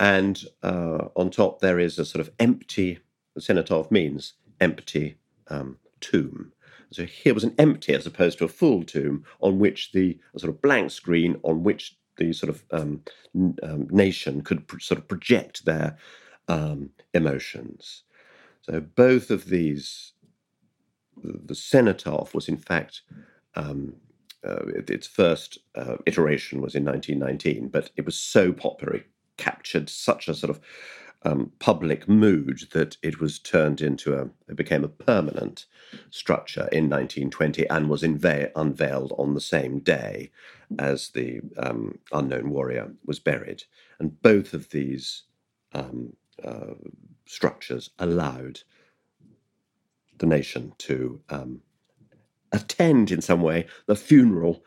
And 0.00 0.42
uh, 0.62 1.08
on 1.16 1.30
top 1.30 1.60
there 1.60 1.78
is 1.78 1.98
a 1.98 2.04
sort 2.04 2.26
of 2.26 2.32
empty, 2.38 3.00
the 3.34 3.40
cenotaph 3.40 3.90
means 3.90 4.34
empty 4.60 5.18
um, 5.48 5.78
tomb. 6.00 6.52
So 6.90 7.04
here 7.04 7.34
was 7.34 7.44
an 7.44 7.54
empty 7.58 7.92
as 7.94 8.06
opposed 8.06 8.38
to 8.38 8.44
a 8.44 8.48
full 8.48 8.82
tomb 8.82 9.24
on 9.40 9.58
which 9.58 9.92
the 9.92 10.18
sort 10.36 10.50
of 10.50 10.62
blank 10.62 10.90
screen 10.90 11.38
on 11.42 11.62
which 11.62 11.96
the 12.16 12.32
sort 12.32 12.50
of 12.50 12.64
um, 12.70 13.02
um, 13.62 13.88
nation 13.90 14.42
could 14.42 14.66
pr- 14.66 14.78
sort 14.78 14.98
of 14.98 15.08
project 15.08 15.64
their 15.64 15.98
um, 16.48 16.90
emotions. 17.12 18.04
So 18.62 18.80
both 18.80 19.30
of 19.30 19.46
these, 19.46 20.12
the 21.22 21.54
cenotaph 21.54 22.34
was 22.34 22.48
in 22.48 22.56
fact 22.56 23.02
um, 23.54 23.94
uh, 24.46 24.64
its 24.66 25.06
first 25.06 25.58
uh, 25.74 25.96
iteration 26.06 26.60
was 26.60 26.74
in 26.74 26.84
1919, 26.84 27.68
but 27.68 27.90
it 27.96 28.04
was 28.04 28.18
so 28.18 28.52
popular, 28.52 28.94
it 28.94 29.06
captured 29.36 29.88
such 29.88 30.28
a 30.28 30.34
sort 30.34 30.50
of 30.50 30.60
um, 31.24 31.52
public 31.58 32.08
mood 32.08 32.62
that 32.72 32.96
it 33.02 33.20
was 33.20 33.38
turned 33.38 33.80
into 33.80 34.14
a, 34.14 34.28
it 34.48 34.56
became 34.56 34.84
a 34.84 34.88
permanent 34.88 35.66
structure 36.10 36.68
in 36.70 36.88
1920 36.88 37.68
and 37.68 37.88
was 37.88 38.02
inva- 38.02 38.52
unveiled 38.54 39.12
on 39.18 39.34
the 39.34 39.40
same 39.40 39.80
day 39.80 40.30
as 40.78 41.10
the 41.10 41.40
um, 41.56 41.98
unknown 42.12 42.50
warrior 42.50 42.92
was 43.04 43.18
buried. 43.18 43.64
And 43.98 44.20
both 44.22 44.54
of 44.54 44.70
these 44.70 45.24
um, 45.72 46.12
uh, 46.44 46.74
structures 47.26 47.90
allowed 47.98 48.60
the 50.18 50.26
nation 50.26 50.72
to 50.78 51.20
um, 51.30 51.60
attend 52.52 53.10
in 53.10 53.20
some 53.20 53.40
way 53.40 53.66
the 53.86 53.96
funeral 53.96 54.62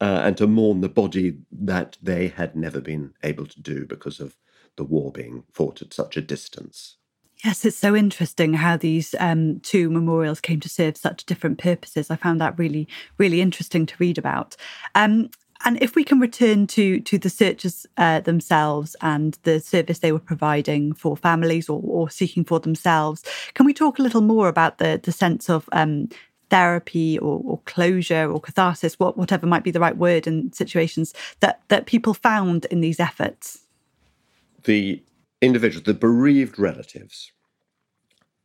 uh, 0.00 0.22
and 0.24 0.36
to 0.36 0.46
mourn 0.46 0.80
the 0.80 0.88
body 0.88 1.38
that 1.52 1.96
they 2.02 2.28
had 2.28 2.56
never 2.56 2.80
been 2.80 3.14
able 3.22 3.46
to 3.46 3.60
do 3.60 3.86
because 3.86 4.18
of 4.18 4.36
the 4.76 4.84
war 4.84 5.12
being 5.12 5.44
fought 5.52 5.80
at 5.80 5.94
such 5.94 6.16
a 6.16 6.20
distance. 6.20 6.96
Yes, 7.44 7.64
it's 7.64 7.76
so 7.76 7.96
interesting 7.96 8.54
how 8.54 8.76
these 8.76 9.14
um, 9.18 9.60
two 9.60 9.90
memorials 9.90 10.40
came 10.40 10.60
to 10.60 10.68
serve 10.68 10.96
such 10.96 11.24
different 11.24 11.58
purposes. 11.58 12.10
I 12.10 12.16
found 12.16 12.40
that 12.40 12.58
really, 12.58 12.88
really 13.18 13.40
interesting 13.40 13.84
to 13.86 13.94
read 13.98 14.18
about. 14.18 14.56
Um, 14.94 15.30
and 15.64 15.80
if 15.82 15.94
we 15.94 16.04
can 16.04 16.18
return 16.18 16.66
to 16.68 17.00
to 17.00 17.18
the 17.18 17.30
searchers 17.30 17.86
uh, 17.96 18.20
themselves 18.20 18.96
and 19.00 19.38
the 19.42 19.60
service 19.60 20.00
they 20.00 20.12
were 20.12 20.18
providing 20.18 20.92
for 20.92 21.16
families 21.16 21.68
or, 21.68 21.80
or, 21.84 22.10
seeking 22.10 22.44
for 22.44 22.58
themselves, 22.58 23.22
can 23.54 23.66
we 23.66 23.74
talk 23.74 23.98
a 23.98 24.02
little 24.02 24.22
more 24.22 24.48
about 24.48 24.78
the 24.78 25.00
the 25.02 25.12
sense 25.12 25.48
of 25.48 25.68
um, 25.72 26.08
therapy 26.52 27.18
or, 27.18 27.40
or, 27.44 27.58
closure 27.64 28.30
or 28.30 28.40
catharsis, 28.40 28.98
what, 29.00 29.16
whatever 29.16 29.46
might 29.46 29.64
be 29.64 29.72
the 29.72 29.80
right 29.80 29.96
word 29.96 30.26
in 30.26 30.52
situations 30.52 31.12
that 31.40 31.62
that 31.68 31.86
people 31.86 32.14
found 32.14 32.66
in 32.66 32.80
these 32.80 33.00
efforts? 33.00 33.62
the 34.64 35.02
individuals, 35.40 35.84
the 35.84 35.94
bereaved 35.94 36.58
relatives, 36.58 37.32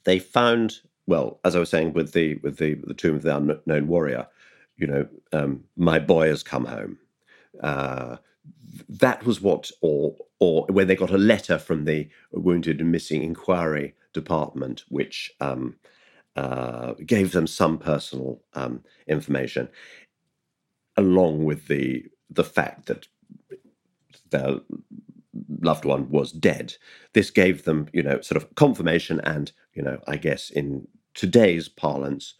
they 0.04 0.20
found 0.20 0.80
well, 1.06 1.40
as 1.46 1.56
I 1.56 1.60
was 1.60 1.70
saying 1.70 1.94
with 1.94 2.12
the 2.14 2.36
with 2.44 2.58
the 2.58 2.76
the 2.76 2.94
tomb 2.94 3.16
of 3.16 3.22
the 3.22 3.36
unknown 3.36 3.88
warrior, 3.88 4.28
you 4.76 4.88
know, 4.88 5.08
um, 5.32 5.64
my 5.78 6.00
boy 6.00 6.28
has 6.28 6.44
come 6.44 6.66
home. 6.66 6.98
Uh, 7.62 8.18
that 8.90 9.26
was 9.26 9.42
what, 9.42 9.72
or 9.82 10.16
or 10.40 10.66
when 10.70 10.88
they 10.88 10.96
got 10.96 11.12
a 11.12 11.18
letter 11.18 11.58
from 11.58 11.86
the 11.86 12.10
Wounded 12.32 12.82
and 12.82 12.92
Missing 12.92 13.24
Inquiry 13.24 13.96
Department, 14.14 14.84
which 14.90 15.32
um, 15.40 15.76
uh, 16.38 16.94
gave 17.06 17.32
them 17.32 17.48
some 17.48 17.78
personal 17.78 18.42
um, 18.54 18.84
information, 19.08 19.68
along 20.96 21.44
with 21.44 21.68
the 21.68 22.06
the 22.30 22.44
fact 22.44 22.86
that 22.86 23.08
their 24.30 24.60
loved 25.62 25.86
one 25.86 26.10
was 26.10 26.32
dead. 26.32 26.76
This 27.14 27.30
gave 27.30 27.64
them, 27.64 27.88
you 27.94 28.04
know, 28.04 28.22
sort 28.22 28.42
of 28.42 28.54
confirmation 28.56 29.22
and, 29.22 29.52
you 29.74 29.82
know, 29.82 30.00
I 30.08 30.18
guess 30.18 30.50
in 30.50 30.88
today's 31.14 31.70
parlance, 31.70 32.36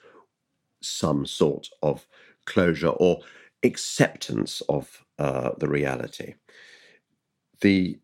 some 0.82 1.26
sort 1.26 1.70
of 1.82 2.08
closure 2.46 2.90
or 2.90 3.20
acceptance 3.64 4.62
of 4.70 5.06
uh, 5.18 5.52
the 5.58 5.68
reality. 5.68 6.36
The 7.62 8.00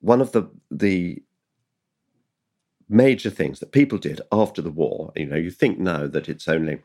one 0.00 0.20
of 0.20 0.32
the 0.32 0.50
the 0.70 1.22
major 2.90 3.30
things 3.30 3.60
that 3.60 3.72
people 3.72 3.98
did 3.98 4.20
after 4.32 4.60
the 4.60 4.70
war, 4.70 5.12
you 5.14 5.26
know, 5.26 5.36
you 5.36 5.50
think 5.50 5.78
now 5.78 6.06
that 6.08 6.28
it's 6.28 6.48
only 6.48 6.80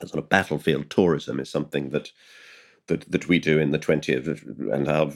a 0.00 0.06
sort 0.06 0.22
of 0.22 0.28
battlefield 0.28 0.90
tourism 0.90 1.38
is 1.40 1.48
something 1.48 1.90
that 1.90 2.10
that 2.88 3.10
that 3.10 3.28
we 3.28 3.38
do 3.38 3.58
in 3.58 3.70
the 3.70 3.78
20th 3.78 4.72
and 4.72 4.88
our 4.88 5.12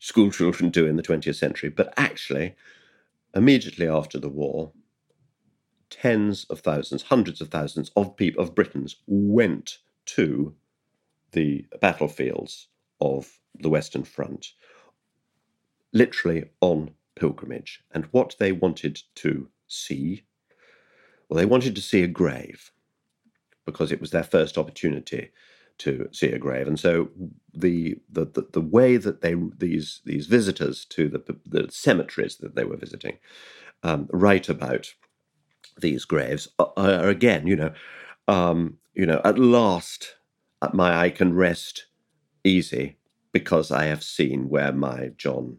school 0.00 0.30
children 0.30 0.70
do 0.70 0.86
in 0.86 0.96
the 0.96 1.02
20th 1.02 1.36
century. 1.36 1.70
But 1.70 1.94
actually, 1.96 2.54
immediately 3.34 3.88
after 3.88 4.18
the 4.18 4.28
war, 4.28 4.72
tens 5.88 6.44
of 6.50 6.60
thousands, 6.60 7.02
hundreds 7.02 7.40
of 7.40 7.48
thousands 7.48 7.90
of 7.96 8.16
people 8.16 8.42
of 8.42 8.54
Britons 8.54 8.96
went 9.06 9.78
to 10.06 10.54
the 11.32 11.64
battlefields 11.80 12.68
of 13.00 13.38
the 13.58 13.70
Western 13.70 14.04
Front, 14.04 14.52
literally 15.92 16.44
on 16.60 16.90
pilgrimage. 17.20 17.84
And 17.92 18.06
what 18.10 18.34
they 18.40 18.50
wanted 18.50 19.00
to 19.16 19.48
see, 19.68 20.24
well, 21.28 21.38
they 21.38 21.46
wanted 21.46 21.76
to 21.76 21.82
see 21.82 22.02
a 22.02 22.08
grave 22.08 22.72
because 23.66 23.92
it 23.92 24.00
was 24.00 24.10
their 24.10 24.24
first 24.24 24.58
opportunity 24.58 25.30
to 25.78 26.08
see 26.12 26.26
a 26.32 26.38
grave, 26.38 26.66
and 26.68 26.78
so 26.78 27.08
the 27.54 27.96
the 28.10 28.26
the, 28.26 28.46
the 28.52 28.60
way 28.60 28.98
that 28.98 29.22
they 29.22 29.34
these 29.56 30.02
these 30.04 30.26
visitors 30.26 30.84
to 30.86 31.08
the 31.08 31.20
the 31.46 31.70
cemeteries 31.70 32.36
that 32.38 32.54
they 32.54 32.64
were 32.64 32.76
visiting 32.76 33.16
um, 33.82 34.08
write 34.12 34.48
about 34.50 34.88
these 35.80 36.04
graves 36.04 36.48
are, 36.58 36.72
are 36.76 37.08
again, 37.08 37.46
you 37.46 37.56
know, 37.56 37.72
um, 38.28 38.78
you 38.94 39.06
know, 39.06 39.20
at 39.24 39.38
last 39.38 40.16
my 40.74 41.00
eye 41.00 41.10
can 41.10 41.34
rest 41.34 41.86
easy 42.44 42.98
because 43.32 43.70
I 43.70 43.84
have 43.84 44.02
seen 44.02 44.50
where 44.50 44.72
my 44.72 45.12
John 45.16 45.58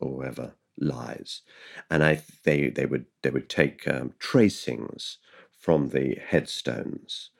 or 0.00 0.16
whoever 0.16 0.54
lies, 0.78 1.42
and 1.90 2.04
I 2.04 2.22
they 2.44 2.70
they 2.70 2.86
would 2.86 3.06
they 3.22 3.30
would 3.30 3.48
take 3.48 3.86
um, 3.88 4.14
tracings 4.18 5.18
from 5.58 5.90
the 5.90 6.18
headstones 6.26 7.30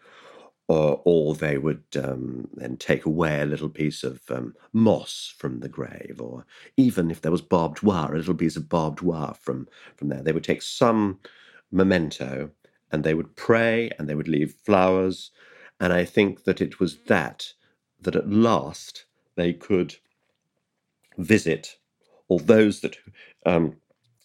or, 0.68 1.00
or 1.04 1.34
they 1.34 1.58
would 1.58 1.84
um, 2.02 2.48
then 2.54 2.76
take 2.76 3.04
away 3.04 3.40
a 3.40 3.46
little 3.46 3.68
piece 3.68 4.02
of 4.02 4.20
um, 4.30 4.54
moss 4.72 5.32
from 5.36 5.60
the 5.60 5.68
grave, 5.68 6.20
or 6.20 6.46
even 6.76 7.10
if 7.10 7.20
there 7.20 7.32
was 7.32 7.42
barbed 7.42 7.82
wire, 7.82 8.14
a 8.14 8.18
little 8.18 8.34
piece 8.34 8.56
of 8.56 8.68
barbed 8.68 9.02
wire 9.02 9.34
from, 9.34 9.68
from 9.96 10.08
there. 10.08 10.22
They 10.22 10.32
would 10.32 10.44
take 10.44 10.62
some 10.62 11.20
memento 11.70 12.50
and 12.90 13.04
they 13.04 13.14
would 13.14 13.36
pray 13.36 13.90
and 13.98 14.08
they 14.08 14.14
would 14.14 14.28
leave 14.28 14.54
flowers. 14.64 15.30
And 15.80 15.92
I 15.92 16.04
think 16.04 16.44
that 16.44 16.60
it 16.60 16.80
was 16.80 16.96
that 17.06 17.52
that 18.00 18.16
at 18.16 18.28
last 18.28 19.06
they 19.34 19.52
could 19.52 19.96
visit, 21.18 21.78
or 22.28 22.40
those 22.40 22.80
that 22.80 22.96
um, 23.46 23.76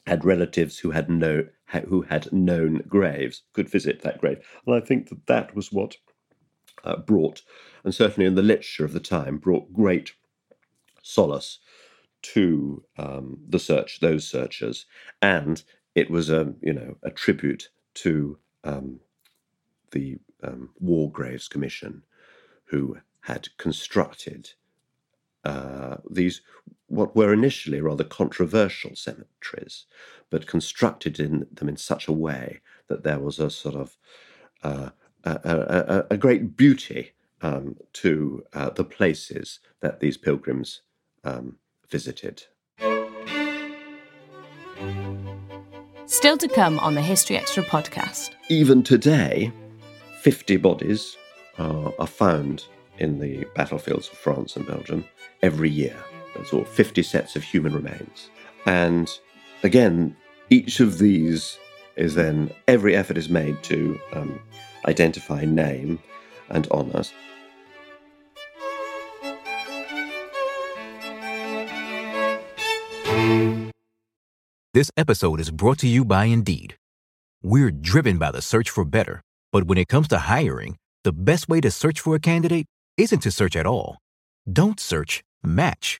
had 0.06 0.26
relatives 0.26 0.80
who 0.80 0.92
had 0.92 1.10
no 1.10 1.46
who 1.88 2.02
had 2.02 2.32
known 2.34 2.82
graves 2.88 3.44
could 3.54 3.70
visit 3.70 4.02
that 4.02 4.20
grave. 4.20 4.40
And 4.66 4.76
I 4.76 4.80
think 4.80 5.10
that 5.10 5.28
that 5.28 5.56
was 5.56 5.72
what 5.72 5.98
uh, 6.84 6.98
brought, 6.98 7.42
and 7.84 7.94
certainly 7.94 8.26
in 8.26 8.36
the 8.36 8.42
literature 8.42 8.86
of 8.86 8.94
the 8.94 9.00
time, 9.00 9.38
brought 9.38 9.72
great 9.74 10.14
solace 11.04 11.60
to 12.22 12.84
um, 12.98 13.38
the 13.48 13.60
search, 13.60 14.00
those 14.00 14.28
searchers, 14.28 14.86
and 15.22 15.64
it 15.96 16.10
was 16.10 16.30
a 16.30 16.54
you 16.62 16.74
know 16.74 16.98
a 17.04 17.12
tribute 17.12 17.70
to 17.96 18.38
um, 18.64 19.00
the 19.92 20.18
um, 20.44 20.70
War 20.80 21.12
Graves 21.12 21.48
Commission, 21.48 22.04
who 22.66 22.98
had 23.22 23.48
constructed 23.58 24.50
uh, 25.44 25.98
these 26.10 26.42
what 26.90 27.16
were 27.16 27.34
initially 27.34 27.82
rather 27.82 28.04
controversial 28.04 28.96
cemeteries, 28.96 29.86
but 30.30 30.48
constructed 30.48 31.20
in 31.20 31.48
them 31.52 31.70
in 31.70 31.78
such 31.78 32.08
a 32.08 32.14
way 32.14 32.62
that 32.88 33.04
there 33.04 33.20
was 33.20 33.40
a 33.40 33.50
sort 33.50 33.76
of 33.76 33.98
uh, 34.64 34.90
a, 35.24 35.32
a, 35.44 36.06
a, 36.12 36.18
great 36.18 36.56
beauty 36.56 37.12
um, 37.42 37.76
to 37.94 38.44
uh, 38.54 38.70
the 38.70 38.84
places 38.84 39.60
that 39.82 40.00
these 40.00 40.18
pilgrims 40.18 40.82
um, 41.24 41.58
visited. 41.90 42.44
Still 46.06 46.38
to 46.38 46.48
come 46.48 46.80
on 46.80 46.96
the 46.96 47.02
History 47.02 47.38
Extra 47.38 47.64
podcast. 47.64 48.32
Even 48.50 48.84
today, 48.84 49.52
50 50.22 50.58
bodies 50.58 51.18
are, 51.58 51.94
are 52.00 52.08
found 52.08 52.66
in 52.98 53.20
the 53.20 53.46
battlefields 53.56 54.10
of 54.10 54.18
France 54.18 54.56
and 54.56 54.68
Belgium 54.68 55.06
every 55.42 55.70
year. 55.70 55.96
That's 56.36 56.54
all 56.54 56.64
50 56.64 57.04
sets 57.04 57.36
of 57.36 57.44
human 57.44 57.74
remains. 57.74 58.30
And 58.66 59.10
again, 59.64 60.16
each 60.50 60.80
of 60.80 60.98
these 60.98 61.58
is 61.96 62.16
then, 62.16 62.52
every 62.68 62.96
effort 62.96 63.18
is 63.18 63.30
made 63.30 63.62
to 63.64 64.00
um, 64.14 64.40
identify, 64.86 65.44
name, 65.46 66.00
and 66.50 66.68
honour. 66.68 67.04
This 74.74 74.92
episode 74.96 75.40
is 75.40 75.52
brought 75.52 75.80
to 75.80 75.88
you 75.88 76.06
by 76.06 76.26
Indeed. 76.26 76.78
We're 77.42 77.72
driven 77.72 78.18
by 78.18 78.32
the 78.32 78.42
search 78.42 78.70
for 78.70 78.86
better, 78.86 79.22
but 79.52 79.66
when 79.66 79.78
it 79.78 79.88
comes 79.88 80.08
to 80.10 80.20
hiring, 80.20 80.78
the 81.04 81.12
best 81.12 81.50
way 81.50 81.60
to 81.62 81.72
search 81.72 82.00
for 82.00 82.16
a 82.16 82.20
candidate 82.20 82.66
isn't 82.98 83.20
to 83.22 83.32
search 83.32 83.56
at 83.56 83.66
all. 83.66 83.98
Don't 84.52 84.80
search, 84.80 85.22
match 85.44 86.00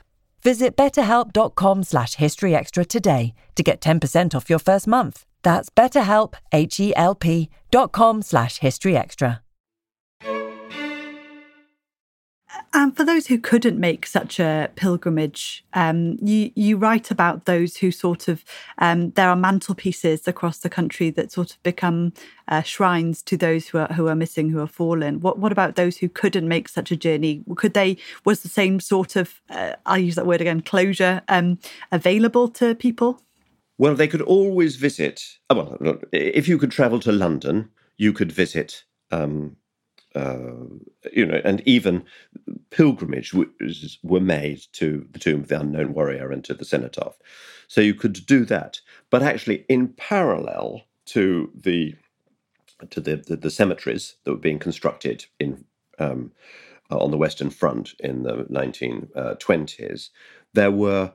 Visit 0.43 0.75
betterhelp.com 0.75 1.83
slash 1.83 2.15
historyextra 2.15 2.87
today 2.87 3.33
to 3.55 3.63
get 3.63 3.81
10% 3.81 4.33
off 4.35 4.49
your 4.49 4.59
first 4.59 4.87
month. 4.87 5.25
That's 5.43 5.69
betterhelp, 5.69 6.33
H-E-L-P 6.51 7.49
dot 7.69 7.91
com 7.91 8.21
slash 8.21 8.59
historyextra. 8.59 9.39
And 12.73 12.95
for 12.95 13.03
those 13.03 13.27
who 13.27 13.37
couldn't 13.37 13.77
make 13.77 14.05
such 14.05 14.39
a 14.39 14.69
pilgrimage, 14.77 15.65
um, 15.73 16.17
you 16.21 16.51
you 16.55 16.77
write 16.77 17.11
about 17.11 17.43
those 17.43 17.77
who 17.77 17.91
sort 17.91 18.29
of 18.29 18.45
um, 18.77 19.11
there 19.11 19.29
are 19.29 19.35
mantelpieces 19.35 20.25
across 20.25 20.59
the 20.59 20.69
country 20.69 21.09
that 21.09 21.33
sort 21.33 21.51
of 21.51 21.61
become 21.63 22.13
uh, 22.47 22.61
shrines 22.61 23.21
to 23.23 23.35
those 23.35 23.67
who 23.67 23.77
are 23.77 23.87
who 23.87 24.07
are 24.07 24.15
missing, 24.15 24.49
who 24.49 24.61
are 24.61 24.67
fallen. 24.67 25.19
What 25.19 25.37
what 25.37 25.51
about 25.51 25.75
those 25.75 25.97
who 25.97 26.07
couldn't 26.07 26.47
make 26.47 26.69
such 26.69 26.91
a 26.91 26.95
journey? 26.95 27.43
Could 27.55 27.73
they 27.73 27.97
was 28.23 28.41
the 28.41 28.49
same 28.49 28.79
sort 28.79 29.17
of 29.17 29.41
uh, 29.49 29.73
I 29.85 29.97
use 29.97 30.15
that 30.15 30.25
word 30.25 30.39
again 30.39 30.61
closure 30.61 31.23
um, 31.27 31.59
available 31.91 32.47
to 32.49 32.73
people? 32.73 33.21
Well, 33.77 33.95
they 33.95 34.07
could 34.07 34.21
always 34.21 34.77
visit. 34.77 35.21
Oh, 35.49 35.75
well, 35.81 35.97
if 36.13 36.47
you 36.47 36.57
could 36.57 36.71
travel 36.71 37.01
to 37.01 37.11
London, 37.11 37.69
you 37.97 38.13
could 38.13 38.31
visit 38.31 38.85
um, 39.11 39.57
uh, 40.15 40.65
you 41.13 41.25
know, 41.25 41.41
and 41.43 41.61
even 41.65 42.03
pilgrimage 42.69 43.33
were 44.03 44.19
made 44.19 44.61
to 44.73 45.07
the 45.11 45.19
tomb 45.19 45.41
of 45.41 45.47
the 45.47 45.59
unknown 45.59 45.93
warrior 45.93 46.31
and 46.31 46.43
to 46.43 46.53
the 46.53 46.65
cenotaph. 46.65 47.17
So 47.67 47.81
you 47.81 47.93
could 47.93 48.25
do 48.25 48.45
that, 48.45 48.81
but 49.09 49.23
actually, 49.23 49.65
in 49.69 49.89
parallel 49.89 50.83
to 51.07 51.51
the 51.55 51.95
to 52.89 52.99
the, 52.99 53.17
the, 53.17 53.35
the 53.35 53.51
cemeteries 53.51 54.15
that 54.23 54.31
were 54.31 54.37
being 54.37 54.59
constructed 54.59 55.25
in 55.39 55.63
um, 55.99 56.31
on 56.89 57.11
the 57.11 57.17
Western 57.17 57.49
Front 57.49 57.93
in 57.99 58.23
the 58.23 58.43
1920s, 58.45 60.09
there 60.53 60.71
were 60.71 61.13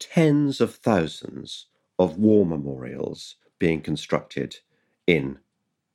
tens 0.00 0.60
of 0.60 0.74
thousands 0.74 1.66
of 1.98 2.18
war 2.18 2.44
memorials 2.44 3.36
being 3.58 3.80
constructed 3.80 4.56
in 5.06 5.38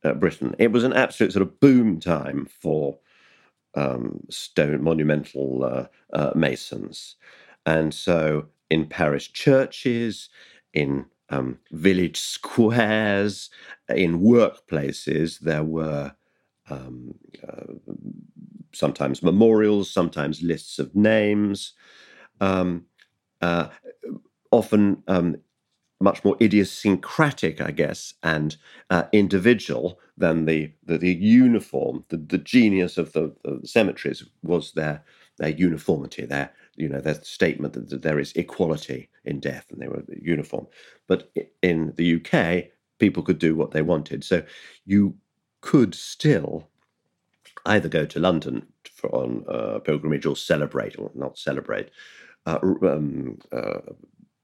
uh, 0.03 0.13
Britain. 0.13 0.55
It 0.59 0.71
was 0.71 0.83
an 0.83 0.93
absolute 0.93 1.33
sort 1.33 1.43
of 1.43 1.59
boom 1.59 1.99
time 1.99 2.47
for 2.61 2.99
um, 3.75 4.21
stone 4.29 4.83
monumental 4.83 5.63
uh, 5.63 5.87
uh, 6.13 6.31
masons, 6.35 7.15
and 7.65 7.93
so 7.93 8.47
in 8.69 8.87
parish 8.87 9.33
churches, 9.33 10.29
in 10.73 11.05
um, 11.29 11.59
village 11.71 12.17
squares, 12.19 13.49
in 13.89 14.19
workplaces, 14.21 15.39
there 15.39 15.63
were 15.63 16.13
um, 16.69 17.13
uh, 17.47 17.73
sometimes 18.73 19.23
memorials, 19.23 19.91
sometimes 19.91 20.41
lists 20.41 20.79
of 20.79 20.95
names. 20.95 21.73
Um, 22.41 22.85
uh, 23.41 23.69
often 24.51 25.03
um, 25.07 25.37
much 25.99 26.23
more 26.23 26.37
idiosyncratic, 26.41 27.59
I 27.59 27.71
guess, 27.71 28.13
and 28.21 28.55
uh, 28.89 29.03
individual 29.11 29.99
than 30.17 30.45
the, 30.45 30.71
the, 30.83 30.97
the 30.97 31.13
uniform. 31.13 32.05
The, 32.09 32.17
the 32.17 32.37
genius 32.37 32.97
of 32.97 33.13
the, 33.13 33.35
the, 33.43 33.65
cemeteries 33.67 34.23
was 34.43 34.73
their 34.73 35.03
their 35.37 35.49
uniformity, 35.49 36.25
their 36.25 36.51
you 36.77 36.87
know, 36.87 36.99
their 36.99 37.15
statement 37.23 37.73
that, 37.73 37.89
that 37.89 38.03
there 38.03 38.19
is 38.19 38.31
equality 38.33 39.09
in 39.25 39.39
death 39.39 39.65
and 39.71 39.81
they 39.81 39.87
were 39.87 40.03
uniform. 40.21 40.67
But 41.07 41.31
in 41.61 41.93
the 41.97 42.15
UK, 42.15 42.71
people 42.99 43.23
could 43.23 43.39
do 43.39 43.55
what 43.55 43.71
they 43.71 43.81
wanted. 43.81 44.23
So 44.23 44.43
you 44.85 45.15
could 45.61 45.93
still 45.95 46.67
either 47.65 47.89
go 47.89 48.05
to 48.05 48.19
London 48.19 48.67
for, 48.91 49.13
on 49.13 49.43
uh, 49.49 49.79
pilgrimage 49.79 50.25
or 50.25 50.35
celebrate, 50.35 50.97
or 50.97 51.11
not 51.15 51.37
celebrate, 51.37 51.89
uh, 52.45 52.59
um, 52.61 53.39
uh, 53.51 53.79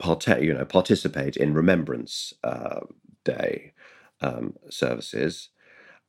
part- 0.04 0.42
you 0.42 0.54
know, 0.54 0.66
participate 0.66 1.38
in 1.38 1.54
Remembrance 1.54 2.34
uh, 2.44 2.82
Day 3.24 3.74
um, 4.20 4.56
services, 4.70 5.50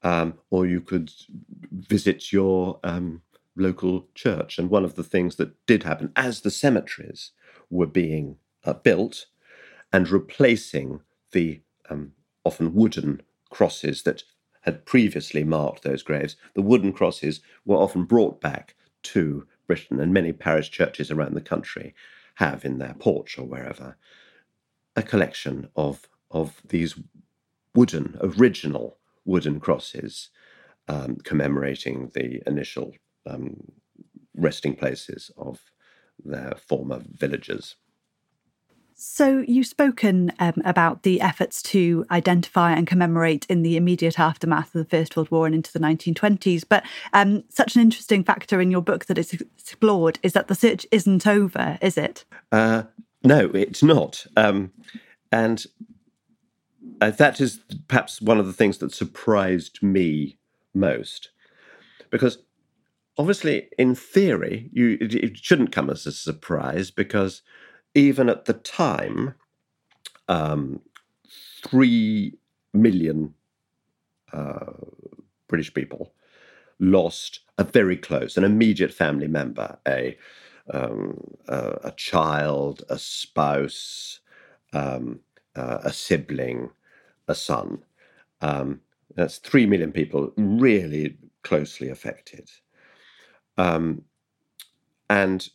um, 0.03 0.35
or 0.51 0.67
you 0.67 0.81
could 0.81 1.13
visit 1.71 2.33
your 2.33 2.81
um, 2.83 3.23
local 3.57 4.09
church. 4.15 4.59
And 4.59 4.69
one 4.69 4.85
of 4.85 4.97
the 4.97 5.05
things 5.05 5.37
that 5.37 5.55
did 5.67 5.85
happen 5.85 6.13
as 6.17 6.41
the 6.41 6.51
cemeteries 6.51 7.31
were 7.71 7.87
being 7.87 8.37
uh, 8.65 8.75
built 8.75 9.27
and 9.93 10.11
replacing 10.11 11.01
the 11.31 11.61
um, 11.89 12.13
often 12.45 12.75
wooden 12.75 13.23
crosses 13.51 14.03
that 14.03 14.25
had 14.63 14.85
previously 14.87 15.45
marked 15.45 15.85
those 15.85 16.03
graves, 16.03 16.37
the 16.55 16.63
wooden 16.63 16.93
crosses 16.93 17.41
were 17.65 17.77
often 17.77 18.05
brought 18.05 18.41
back 18.41 18.75
to 19.03 19.47
Britain, 19.69 20.01
and 20.01 20.13
many 20.13 20.33
parish 20.33 20.71
churches 20.71 21.11
around 21.11 21.35
the 21.35 21.41
country 21.41 21.95
have 22.35 22.65
in 22.65 22.79
their 22.79 22.95
porch 22.95 23.39
or 23.39 23.45
wherever 23.45 23.97
a 24.97 25.03
collection 25.03 25.69
of 25.77 26.09
of 26.31 26.61
these 26.69 26.97
wooden, 27.75 28.17
original 28.21 28.99
wooden 29.25 29.61
crosses 29.61 30.31
um, 30.89 31.17
commemorating 31.17 32.11
the 32.15 32.43
initial 32.47 32.93
um, 33.27 33.57
resting 34.37 34.75
places 34.75 35.31
of 35.37 35.61
their 36.25 36.55
former 36.69 37.01
villagers. 37.09 37.77
So, 39.07 39.45
you've 39.47 39.67
spoken 39.67 40.33
um, 40.39 40.63
about 40.65 41.03
the 41.03 41.21
efforts 41.21 41.63
to 41.65 42.07
identify 42.11 42.73
and 42.73 42.87
commemorate 42.87 43.45
in 43.51 43.63
the 43.63 43.77
immediate 43.77 44.19
aftermath 44.19 44.75
of 44.75 44.81
the 44.81 44.97
First 44.97 45.15
World 45.15 45.31
War 45.31 45.45
and 45.45 45.55
into 45.55 45.71
the 45.71 45.79
1920s. 45.79 46.65
But 46.67 46.85
um, 47.13 47.45
such 47.51 47.77
an 47.77 47.83
interesting 47.83 48.25
factor 48.25 48.63
in 48.63 48.71
your 48.71 48.81
book 48.81 49.05
that 49.05 49.19
it's 49.19 49.35
explored 49.35 50.19
is 50.23 50.33
that 50.33 50.49
the 50.49 50.55
search 50.55 50.87
isn't 50.91 51.27
over, 51.27 51.79
is 51.83 51.99
it? 51.99 52.25
Uh, 52.51 52.85
no, 53.23 53.51
it's 53.51 53.83
not. 53.83 54.27
Um, 54.39 54.73
and 55.31 55.67
uh, 57.03 57.11
that 57.11 57.43
is 57.43 57.61
perhaps 57.89 58.23
one 58.23 58.41
of 58.41 58.47
the 58.47 58.55
things 58.55 58.79
that 58.79 58.95
surprised 58.95 59.83
me 59.83 60.39
most. 60.73 61.29
Because 62.09 62.39
obviously, 63.19 63.69
in 63.79 63.95
theory, 63.95 64.71
you, 64.73 64.97
it, 64.99 65.15
it 65.15 65.37
shouldn't 65.37 65.73
come 65.73 65.91
as 65.91 66.07
a 66.07 66.11
surprise 66.11 66.91
because 66.91 67.43
even 67.95 68.29
at 68.29 68.45
the 68.45 68.55
time, 68.55 69.35
um, 70.29 70.81
three 71.63 72.35
million 72.73 73.35
uh, 74.33 74.73
British 75.49 75.73
people 75.73 76.13
lost 76.81 77.41
a 77.59 77.65
very 77.65 77.97
close, 77.97 78.37
an 78.37 78.45
immediate 78.45 78.93
family 78.93 79.29
member, 79.29 79.79
a 79.87 80.17
um, 80.73 81.21
a, 81.47 81.79
a, 81.85 81.93
child, 81.93 82.85
a 82.89 82.99
spouse, 82.99 84.21
um, 84.73 85.21
uh, 85.55 85.79
a 85.85 85.93
sibling, 85.93 86.71
a 87.29 87.35
son. 87.35 87.85
Um, 88.41 88.81
that's 89.15 89.37
three 89.39 89.67
million 89.67 89.93
people 89.93 90.33
really 90.37 91.19
closely 91.43 91.91
affected. 91.91 92.51
Um, 93.59 94.03
and 95.11 95.47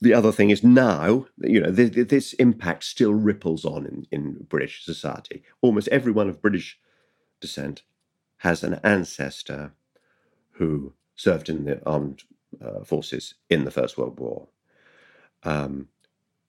the 0.00 0.14
other 0.14 0.32
thing 0.32 0.50
is 0.50 0.62
now, 0.62 1.26
you 1.38 1.60
know, 1.60 1.70
this, 1.70 2.06
this 2.06 2.32
impact 2.34 2.84
still 2.84 3.12
ripples 3.12 3.64
on 3.64 3.86
in, 3.86 4.06
in 4.12 4.46
British 4.48 4.84
society. 4.84 5.42
Almost 5.60 5.88
everyone 5.88 6.28
of 6.28 6.42
British 6.42 6.78
descent 7.40 7.82
has 8.38 8.62
an 8.62 8.78
ancestor 8.84 9.72
who 10.52 10.92
served 11.16 11.48
in 11.48 11.64
the 11.64 11.84
armed 11.84 12.22
uh, 12.64 12.84
forces 12.84 13.34
in 13.50 13.64
the 13.64 13.70
First 13.70 13.98
World 13.98 14.18
War. 14.20 14.48
Um, 15.42 15.88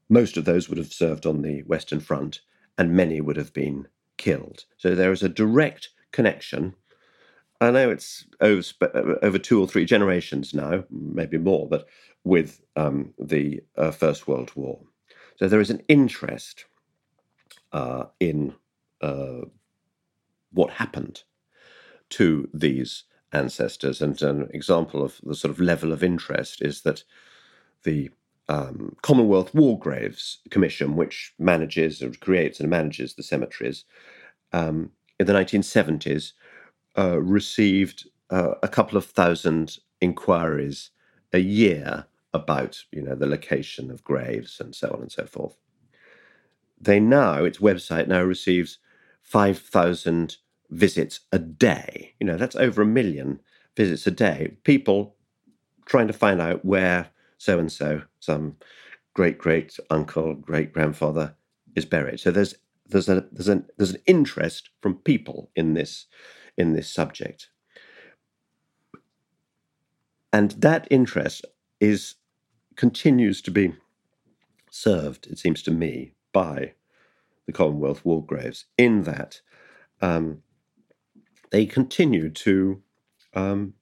most 0.09 0.37
of 0.37 0.45
those 0.45 0.69
would 0.69 0.77
have 0.77 0.93
served 0.93 1.25
on 1.25 1.41
the 1.41 1.61
Western 1.63 1.99
Front, 1.99 2.41
and 2.77 2.93
many 2.93 3.21
would 3.21 3.37
have 3.37 3.53
been 3.53 3.87
killed. 4.17 4.65
So 4.77 4.95
there 4.95 5.11
is 5.11 5.23
a 5.23 5.29
direct 5.29 5.89
connection. 6.11 6.75
I 7.61 7.71
know 7.71 7.89
it's 7.89 8.25
over, 8.39 8.63
over 9.21 9.37
two 9.37 9.61
or 9.61 9.67
three 9.67 9.85
generations 9.85 10.53
now, 10.53 10.83
maybe 10.89 11.37
more, 11.37 11.67
but 11.67 11.87
with 12.23 12.61
um, 12.75 13.13
the 13.17 13.61
uh, 13.77 13.91
First 13.91 14.27
World 14.27 14.51
War. 14.55 14.79
So 15.37 15.47
there 15.47 15.61
is 15.61 15.69
an 15.69 15.81
interest 15.87 16.65
uh, 17.71 18.05
in 18.19 18.53
uh, 19.01 19.41
what 20.51 20.71
happened 20.71 21.23
to 22.09 22.49
these 22.53 23.03
ancestors. 23.31 24.01
And 24.01 24.21
an 24.21 24.49
example 24.53 25.03
of 25.03 25.19
the 25.23 25.35
sort 25.35 25.51
of 25.51 25.59
level 25.59 25.91
of 25.91 26.03
interest 26.03 26.61
is 26.61 26.81
that 26.81 27.03
the 27.83 28.09
um, 28.47 28.95
Commonwealth 29.03 29.53
War 29.53 29.77
Graves 29.77 30.39
Commission, 30.49 30.95
which 30.95 31.33
manages 31.37 32.01
or 32.01 32.11
creates 32.11 32.59
and 32.59 32.69
manages 32.69 33.13
the 33.13 33.23
cemeteries, 33.23 33.85
um, 34.51 34.91
in 35.19 35.27
the 35.27 35.33
1970s 35.33 36.31
uh, 36.97 37.19
received 37.21 38.07
uh, 38.29 38.55
a 38.63 38.67
couple 38.67 38.97
of 38.97 39.05
thousand 39.05 39.77
inquiries 40.01 40.89
a 41.33 41.39
year 41.39 42.05
about 42.33 42.83
you 42.91 43.01
know 43.01 43.15
the 43.15 43.27
location 43.27 43.89
of 43.91 44.03
graves 44.03 44.59
and 44.59 44.75
so 44.75 44.89
on 44.93 45.01
and 45.01 45.11
so 45.11 45.25
forth. 45.25 45.55
They 46.79 46.99
now 46.99 47.43
its 47.43 47.59
website 47.59 48.07
now 48.07 48.23
receives 48.23 48.79
five 49.21 49.59
thousand 49.59 50.37
visits 50.69 51.21
a 51.31 51.39
day. 51.39 52.13
You 52.19 52.27
know 52.27 52.37
that's 52.37 52.55
over 52.55 52.81
a 52.81 52.85
million 52.85 53.39
visits 53.75 54.05
a 54.07 54.11
day. 54.11 54.57
People 54.63 55.15
trying 55.85 56.07
to 56.07 56.13
find 56.13 56.39
out 56.41 56.63
where 56.63 57.09
so 57.37 57.57
and 57.59 57.71
so, 57.71 58.03
some 58.19 58.57
great 59.13 59.37
great 59.37 59.77
uncle, 59.89 60.33
great 60.35 60.73
grandfather 60.73 61.35
is 61.75 61.85
buried. 61.85 62.19
So 62.19 62.31
there's 62.31 62.55
there's 62.87 63.09
a 63.09 63.25
there's 63.31 63.47
an 63.47 63.65
there's 63.77 63.91
an 63.91 64.01
interest 64.05 64.69
from 64.81 64.95
people 64.95 65.51
in 65.55 65.73
this 65.73 66.05
in 66.57 66.73
this 66.73 66.91
subject. 66.91 67.49
And 70.31 70.51
that 70.51 70.87
interest 70.91 71.45
is 71.79 72.15
continues 72.79 73.41
to 73.41 73.51
be 73.51 73.73
served, 74.71 75.27
it 75.27 75.37
seems 75.37 75.61
to 75.61 75.69
me, 75.69 76.13
by 76.31 76.71
the 77.45 77.51
Commonwealth 77.51 78.05
War 78.05 78.25
Graves 78.25 78.67
in 78.77 79.03
that 79.03 79.41
um, 80.01 80.43
they 81.51 81.65
continue 81.65 82.29
to 82.29 82.81
um, 83.33 83.73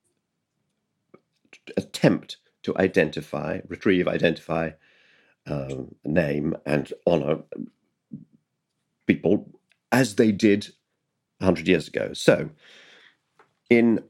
attempt 1.77 2.37
to 2.63 2.75
identify, 2.75 3.59
retrieve, 3.67 4.07
identify, 4.07 4.71
um, 5.45 5.93
name, 6.03 6.55
and 6.65 6.91
honor 7.05 7.43
people 9.05 9.59
as 9.91 10.15
they 10.15 10.31
did 10.31 10.69
100 11.37 11.67
years 11.67 11.87
ago. 11.87 12.13
So 12.13 12.49
in 13.69 14.03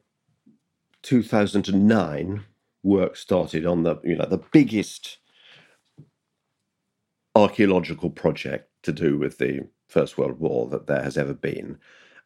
2009, 1.01 2.45
work 2.83 3.15
started 3.15 3.65
on 3.65 3.83
the 3.83 3.97
you 4.03 4.15
know 4.15 4.25
the 4.25 4.43
biggest 4.51 5.17
archaeological 7.35 8.09
project 8.09 8.69
to 8.83 8.91
do 8.91 9.17
with 9.17 9.37
the 9.37 9.67
First 9.87 10.17
World 10.17 10.39
War 10.39 10.67
that 10.69 10.87
there 10.87 11.03
has 11.03 11.17
ever 11.17 11.33
been, 11.33 11.77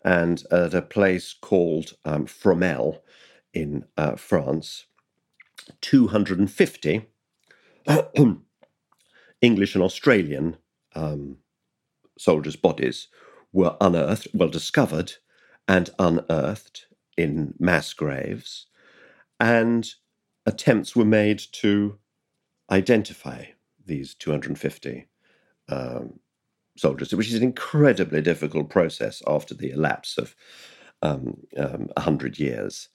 and 0.04 0.44
at 0.52 0.74
a 0.74 0.82
place 0.82 1.34
called 1.34 1.94
um, 2.06 2.26
Fromelles 2.26 3.00
in 3.54 3.86
uh, 3.98 4.16
France, 4.16 4.86
250 5.82 7.06
English 9.42 9.76
and 9.76 9.84
Australian 9.84 10.58
um, 10.96 11.38
soldiers' 12.18 12.56
bodies 12.56 13.08
were 13.52 13.76
unearthed, 13.82 14.28
well 14.34 14.50
discovered, 14.50 15.14
and 15.68 15.90
unearthed 16.00 16.88
in 17.18 17.54
mass 17.60 17.94
graves, 17.94 18.68
and 19.40 19.96
attempts 20.46 20.96
were 20.96 21.06
made 21.06 21.42
to 21.52 21.98
identify 22.72 23.46
these 23.86 24.14
250 24.16 25.08
um, 25.70 26.20
soldiers, 26.78 27.14
which 27.14 27.28
is 27.28 27.36
an 27.36 27.44
incredibly 27.44 28.22
difficult 28.22 28.70
process 28.70 29.22
after 29.28 29.54
the 29.54 29.72
elapse 29.72 30.18
of 30.18 30.36
um, 31.02 31.38
um, 31.58 31.90
100 31.98 32.40
years. 32.40 32.90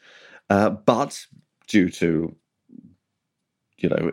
Uh, 0.49 0.71
but 0.71 1.27
due 1.67 1.91
to, 1.91 2.35
you 3.79 3.89
know, 3.89 4.11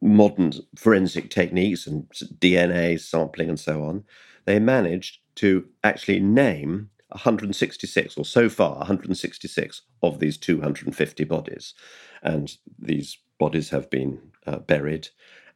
modern 0.00 0.52
forensic 0.76 1.30
techniques 1.30 1.86
and 1.86 2.08
DNA 2.38 3.00
sampling 3.00 3.48
and 3.48 3.60
so 3.60 3.82
on, 3.82 4.04
they 4.44 4.58
managed 4.58 5.18
to 5.36 5.66
actually 5.84 6.20
name 6.20 6.90
166, 7.08 8.18
or 8.18 8.24
so 8.24 8.48
far 8.48 8.76
166 8.78 9.82
of 10.02 10.18
these 10.18 10.36
250 10.36 11.24
bodies. 11.24 11.74
And 12.22 12.56
these 12.78 13.18
bodies 13.38 13.70
have 13.70 13.88
been 13.90 14.20
uh, 14.46 14.58
buried, 14.58 15.08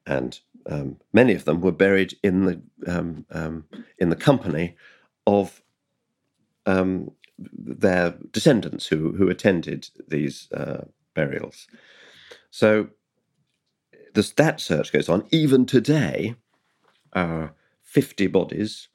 and 0.07 0.39
um, 0.67 0.99
many 1.13 1.35
of 1.35 1.45
them 1.45 1.61
were 1.61 1.73
buried 1.73 2.17
in 2.23 2.45
the 2.45 2.63
um, 2.87 3.27
um, 3.31 3.65
in 3.99 4.09
the 4.11 4.17
company 4.17 4.77
of 5.27 5.63
um, 6.67 7.11
their 7.39 8.15
descendants 8.31 8.87
who 8.87 9.13
who 9.13 9.29
attended 9.29 9.89
these 10.09 10.51
uh, 10.53 10.85
burials. 11.15 11.67
So 12.51 12.89
this, 14.15 14.31
that 14.33 14.61
search 14.61 14.93
goes 14.93 15.09
on. 15.09 15.27
Even 15.31 15.67
today, 15.67 16.37
uh, 17.13 17.49
50 17.83 18.27
bodies 18.29 18.89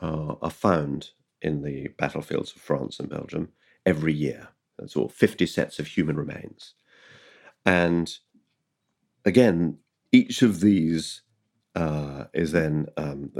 are, 0.00 0.38
are 0.40 0.50
found 0.50 1.10
in 1.42 1.62
the 1.62 1.88
battlefields 1.98 2.54
of 2.54 2.62
France 2.62 2.98
and 2.98 3.08
Belgium 3.08 3.50
every 3.84 4.12
year. 4.12 4.48
That's 4.78 4.96
all 4.96 5.08
50 5.08 5.46
sets 5.46 5.78
of 5.78 5.86
human 5.86 6.16
remains. 6.16 6.74
And 7.64 8.16
again, 9.24 9.78
each 10.12 10.42
of 10.42 10.60
these 10.60 11.22
uh, 11.74 12.24
is 12.32 12.52
then, 12.52 12.86
um, 12.96 13.32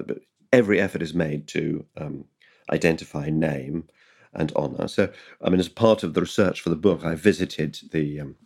every 0.53 0.81
effort 0.81 1.03
is 1.03 1.15
made 1.15 1.47
to 1.49 1.85
um, 1.97 2.25
identify 2.71 3.31
name 3.31 3.89
and 4.35 4.53
honour. 4.53 4.89
So, 4.89 5.11
I 5.43 5.51
mean, 5.51 5.61
as 5.61 5.69
part 5.69 6.03
of 6.03 6.15
the 6.15 6.21
research 6.21 6.61
for 6.61 6.71
the 6.71 6.77
book, 6.77 7.05
I 7.05 7.15
visited 7.15 7.79
the 7.93 8.21
um, 8.21 8.37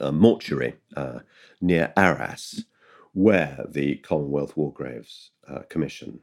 uh, 0.00 0.12
mortuary 0.12 0.76
uh, 0.96 1.20
near 1.60 1.92
Arras, 1.96 2.64
where 3.12 3.64
the 3.68 3.96
Commonwealth 3.96 4.56
War 4.56 4.72
Graves 4.72 5.30
uh, 5.48 5.60
Commission 5.68 6.20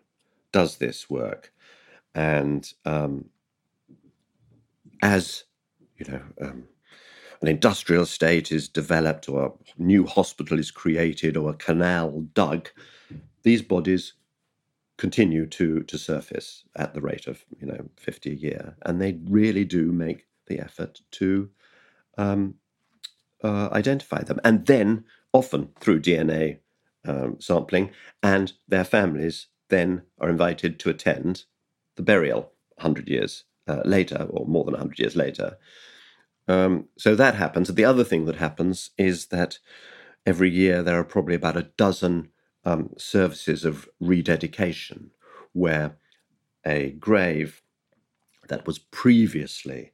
does 0.52 0.78
this 0.78 1.10
work. 1.10 1.54
And 2.18 2.68
um, 2.84 3.26
as 5.04 5.44
you 6.00 6.12
know, 6.12 6.22
um, 6.42 6.64
an 7.42 7.48
industrial 7.48 8.04
estate 8.04 8.52
is 8.52 8.68
developed, 8.68 9.30
or 9.30 9.46
a 9.46 9.52
new 9.78 10.04
hospital 10.08 10.58
is 10.58 10.72
created, 10.72 11.38
or 11.38 11.52
a 11.52 11.58
canal 11.58 12.22
dug, 12.34 12.70
these 13.44 13.62
bodies 13.62 14.14
continue 14.98 15.46
to 15.46 15.84
to 15.84 15.98
surface 16.00 16.64
at 16.76 16.96
the 16.96 17.02
rate 17.02 17.28
of 17.28 17.46
you 17.62 17.68
know 17.68 17.88
50 17.98 18.32
a 18.32 18.36
year, 18.36 18.76
and 18.82 19.00
they 19.00 19.20
really 19.30 19.64
do 19.64 19.92
make 19.92 20.26
the 20.48 20.60
effort 20.60 21.02
to 21.12 21.52
um, 22.18 22.56
uh, 23.44 23.70
identify 23.72 24.24
them, 24.24 24.40
and 24.44 24.66
then 24.66 25.04
often 25.34 25.70
through 25.80 26.02
DNA 26.02 26.58
um, 27.06 27.38
sampling, 27.40 27.92
and 28.24 28.54
their 28.68 28.84
families 28.84 29.50
then 29.70 30.02
are 30.20 30.30
invited 30.30 30.80
to 30.80 30.90
attend 30.90 31.46
the 31.98 32.04
burial 32.04 32.54
100 32.76 33.10
years 33.10 33.44
uh, 33.68 33.82
later, 33.84 34.28
or 34.30 34.46
more 34.46 34.64
than 34.64 34.74
100 34.74 34.98
years 35.00 35.16
later. 35.16 35.58
Um, 36.48 36.88
so 36.98 37.16
that 37.16 37.36
happens. 37.36 37.68
The 37.68 37.84
other 37.84 38.06
thing 38.06 38.26
that 38.26 38.38
happens 38.38 38.92
is 38.98 39.28
that 39.28 39.60
every 40.26 40.50
year 40.50 40.82
there 40.82 40.98
are 40.98 41.04
probably 41.04 41.36
about 41.36 41.58
a 41.58 41.70
dozen 41.76 42.30
um, 42.64 42.92
services 42.98 43.66
of 43.66 43.90
rededication 44.00 45.12
where 45.52 45.98
a 46.66 46.92
grave 46.92 47.62
that 48.48 48.66
was 48.66 48.80
previously 48.80 49.92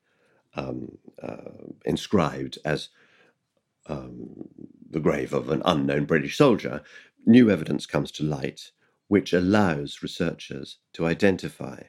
um, 0.56 0.98
uh, 1.22 1.72
inscribed 1.86 2.60
as 2.64 2.90
um, 3.88 4.48
the 4.90 5.00
grave 5.00 5.34
of 5.34 5.50
an 5.50 5.62
unknown 5.66 6.06
British 6.06 6.38
soldier, 6.38 6.84
new 7.26 7.50
evidence 7.50 7.86
comes 7.86 8.12
to 8.12 8.24
light 8.24 8.72
which 9.08 9.34
allows 9.34 10.02
researchers 10.02 10.78
to 10.94 11.06
identify 11.06 11.84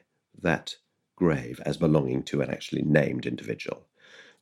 that 0.45 0.75
grave 1.15 1.59
as 1.65 1.77
belonging 1.77 2.23
to 2.23 2.41
an 2.41 2.49
actually 2.49 2.83
named 2.83 3.25
individual 3.25 3.87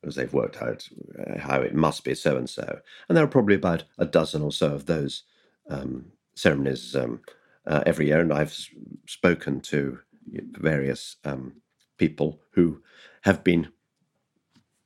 because 0.00 0.16
they've 0.16 0.34
worked 0.34 0.60
out 0.60 0.86
uh, 1.18 1.38
how 1.38 1.60
it 1.60 1.74
must 1.74 2.04
be 2.04 2.14
so 2.14 2.36
and 2.36 2.48
so. 2.48 2.80
And 3.08 3.16
there 3.16 3.24
are 3.24 3.28
probably 3.28 3.54
about 3.54 3.84
a 3.98 4.04
dozen 4.04 4.42
or 4.42 4.52
so 4.52 4.74
of 4.74 4.84
those 4.86 5.22
um, 5.70 6.12
ceremonies 6.34 6.94
um, 6.94 7.20
uh, 7.66 7.82
every 7.86 8.08
year. 8.08 8.20
And 8.20 8.32
I've 8.32 8.54
spoken 9.06 9.60
to 9.62 10.00
various 10.26 11.16
um, 11.24 11.54
people 11.96 12.40
who 12.50 12.82
have 13.22 13.42
been, 13.42 13.68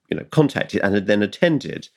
you 0.09 0.17
know, 0.17 0.25
contacted 0.31 0.83
and 0.83 1.07
then 1.07 1.23
attended 1.23 1.89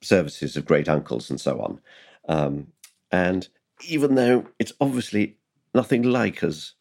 services 0.00 0.56
of 0.56 0.64
great 0.64 0.88
uncles 0.88 1.28
and 1.28 1.40
so 1.40 1.60
on. 1.60 1.80
Um, 2.26 2.68
and 3.12 3.48
even 3.86 4.14
though 4.14 4.46
it's 4.58 4.72
obviously 4.80 5.36
nothing 5.74 6.02
like 6.02 6.42
as 6.42 6.72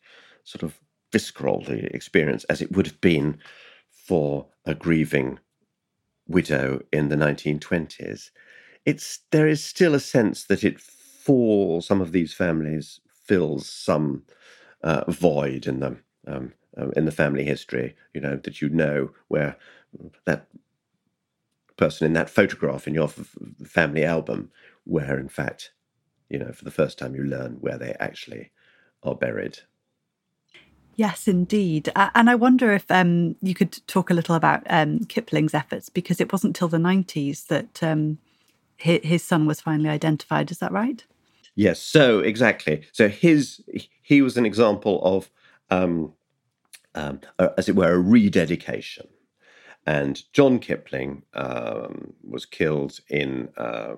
sort 0.45 0.64
of 0.64 0.80
visceral 1.12 1.62
the 1.64 1.93
experience 1.95 2.43
as 2.45 2.62
it 2.62 2.72
would 2.72 2.88
have 2.88 3.01
been 3.01 3.38
for 3.91 4.47
a 4.66 4.76
grieving 4.76 5.39
widow 6.28 6.82
in 6.91 7.10
the 7.10 7.18
1920s, 7.18 8.32
it's 8.86 9.20
there 9.32 9.47
is 9.47 9.64
still 9.64 9.95
a 9.95 9.99
sense 9.99 10.45
that 10.45 10.64
it 10.64 10.80
for 10.80 11.82
some 11.82 12.01
of 12.01 12.12
these 12.12 12.34
families 12.34 12.99
fills 13.26 13.68
some 13.70 14.24
uh, 14.84 15.03
void 15.10 15.68
in 15.68 15.80
them 15.80 16.03
um, 16.28 16.53
um, 16.78 16.91
in 16.95 17.05
the 17.05 17.12
family 17.12 17.43
history. 17.43 17.95
You 18.14 18.22
know 18.22 18.38
that 18.38 18.62
you 18.62 18.70
know 18.70 19.12
where 19.28 19.57
that 20.26 20.47
person 21.78 22.05
in 22.05 22.14
that 22.14 22.30
photograph 22.30 22.88
in 22.88 22.93
your 22.93 23.05
f- 23.05 23.36
family 23.66 24.03
album, 24.03 24.51
where 24.84 25.18
in 25.20 25.30
fact, 25.30 25.72
you 26.30 26.39
know, 26.39 26.51
for 26.51 26.66
the 26.66 26.72
first 26.72 26.97
time 26.99 27.16
you 27.16 27.24
learn 27.24 27.57
where 27.62 27.78
they 27.78 27.95
actually 27.99 28.51
are 29.03 29.16
buried. 29.16 29.60
Yes, 31.00 31.30
indeed. 31.30 31.89
And 31.95 32.30
I 32.30 32.36
wonder 32.36 32.74
if 32.74 32.91
um, 32.91 33.38
you 33.41 33.56
could 33.56 33.80
talk 33.88 34.10
a 34.10 34.14
little 34.14 34.36
about 34.36 34.64
um, 34.70 35.00
Kipling's 35.06 35.54
efforts, 35.54 35.88
because 35.88 36.20
it 36.20 36.30
wasn't 36.34 36.58
till 36.58 36.68
the 36.68 36.78
90s 36.78 37.47
that 37.47 37.82
um, 37.82 38.18
his, 38.76 39.24
son 39.24 39.45
was 39.45 39.62
finally 39.62 39.88
identified. 39.88 40.52
Is 40.52 40.58
that 40.58 40.74
right? 40.74 41.06
Yes, 41.56 41.80
so 41.80 42.20
exactly. 42.20 42.86
So 42.91 43.08
his 43.08 43.62
he 44.02 44.22
was 44.22 44.36
an 44.36 44.45
example 44.45 45.00
of, 45.02 45.32
um, 45.70 46.16
um, 46.95 47.22
as 47.58 47.70
it 47.70 47.78
were, 47.78 47.93
a 47.93 47.97
rededication 47.97 49.08
and 49.86 50.22
John 50.34 50.60
Kipling 50.60 51.24
um, 51.34 52.12
was 52.30 52.45
killed 52.45 53.00
in 53.08 53.47
uh, 53.56 53.95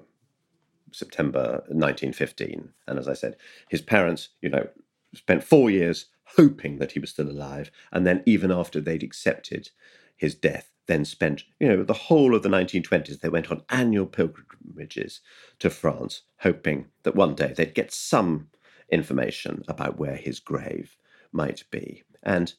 September 0.91 1.63
1915. 1.69 2.69
And 2.85 2.99
as 2.99 3.07
I 3.07 3.13
said, 3.13 3.37
his 3.69 3.81
parents, 3.81 4.29
you 4.43 4.49
know, 4.49 4.67
spent 5.15 5.43
four 5.43 5.71
years 5.71 6.05
hoping 6.37 6.77
that 6.77 6.93
he 6.93 6.99
was 6.99 7.09
still 7.09 7.29
alive. 7.29 7.71
And 7.91 8.05
then, 8.05 8.23
even 8.25 8.51
after 8.51 8.79
they'd 8.79 9.03
accepted 9.03 9.69
his 10.15 10.35
death, 10.35 10.71
then 10.87 11.05
spent, 11.05 11.43
you 11.59 11.67
know, 11.67 11.83
the 11.83 11.93
whole 11.93 12.35
of 12.35 12.43
the 12.43 12.49
1920s, 12.49 13.19
they 13.19 13.29
went 13.29 13.51
on 13.51 13.63
annual 13.69 14.05
pilgrimages 14.05 15.21
to 15.59 15.69
France, 15.69 16.23
hoping 16.39 16.87
that 17.03 17.15
one 17.15 17.35
day 17.35 17.53
they'd 17.55 17.73
get 17.73 17.93
some 17.93 18.49
information 18.91 19.63
about 19.67 19.97
where 19.97 20.15
his 20.15 20.39
grave 20.39 20.97
might 21.31 21.63
be. 21.71 22.03
And 22.23 22.53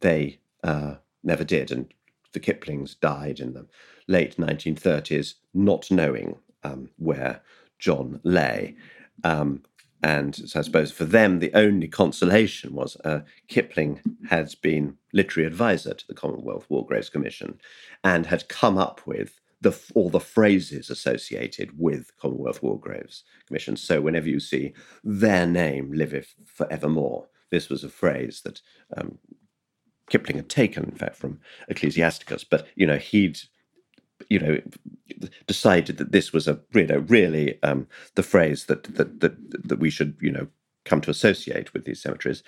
they 0.00 0.40
uh, 0.64 0.96
never 1.22 1.44
did. 1.44 1.70
And 1.70 1.92
the 2.32 2.40
Kiplings 2.40 2.94
died 2.94 3.40
in 3.40 3.54
the 3.54 3.66
late 4.08 4.36
1930s, 4.36 5.34
not 5.54 5.90
knowing 5.90 6.36
um, 6.64 6.90
where 6.96 7.40
John 7.78 8.20
lay. 8.24 8.76
Um, 9.24 9.62
and 10.02 10.34
so 10.34 10.60
I 10.60 10.62
suppose 10.62 10.92
for 10.92 11.04
them, 11.04 11.38
the 11.38 11.52
only 11.54 11.88
consolation 11.88 12.74
was 12.74 12.96
uh, 13.04 13.20
Kipling 13.48 14.00
had 14.28 14.54
been 14.62 14.96
literary 15.12 15.46
advisor 15.46 15.94
to 15.94 16.06
the 16.06 16.14
Commonwealth 16.14 16.66
War 16.68 16.86
Graves 16.86 17.08
Commission 17.08 17.58
and 18.04 18.26
had 18.26 18.48
come 18.48 18.76
up 18.76 19.06
with 19.06 19.40
the, 19.60 19.76
all 19.94 20.10
the 20.10 20.20
phrases 20.20 20.90
associated 20.90 21.78
with 21.78 22.16
Commonwealth 22.18 22.62
War 22.62 22.78
Graves 22.78 23.24
Commission. 23.46 23.76
So 23.76 24.00
whenever 24.00 24.28
you 24.28 24.38
see 24.38 24.74
their 25.02 25.46
name 25.46 25.92
liveth 25.92 26.34
forevermore, 26.44 27.28
this 27.50 27.68
was 27.68 27.82
a 27.82 27.88
phrase 27.88 28.42
that 28.44 28.60
um, 28.96 29.18
Kipling 30.10 30.36
had 30.36 30.48
taken, 30.48 30.84
in 30.84 30.94
fact, 30.94 31.16
from 31.16 31.40
Ecclesiasticus. 31.68 32.44
But 32.44 32.66
you 32.74 32.86
know, 32.86 32.98
he'd 32.98 33.38
you 34.28 34.38
know 34.38 34.60
decided 35.46 35.98
that 35.98 36.12
this 36.12 36.32
was 36.32 36.48
a 36.48 36.60
you 36.74 36.86
know 36.86 37.04
really 37.08 37.62
um, 37.62 37.86
the 38.14 38.22
phrase 38.22 38.66
that 38.66 38.84
that 38.96 39.20
that 39.20 39.68
that 39.68 39.78
we 39.78 39.90
should 39.90 40.16
you 40.20 40.30
know 40.30 40.48
come 40.84 41.00
to 41.00 41.10
associate 41.10 41.72
with 41.72 41.84
these 41.84 42.00
cemeteries, 42.02 42.42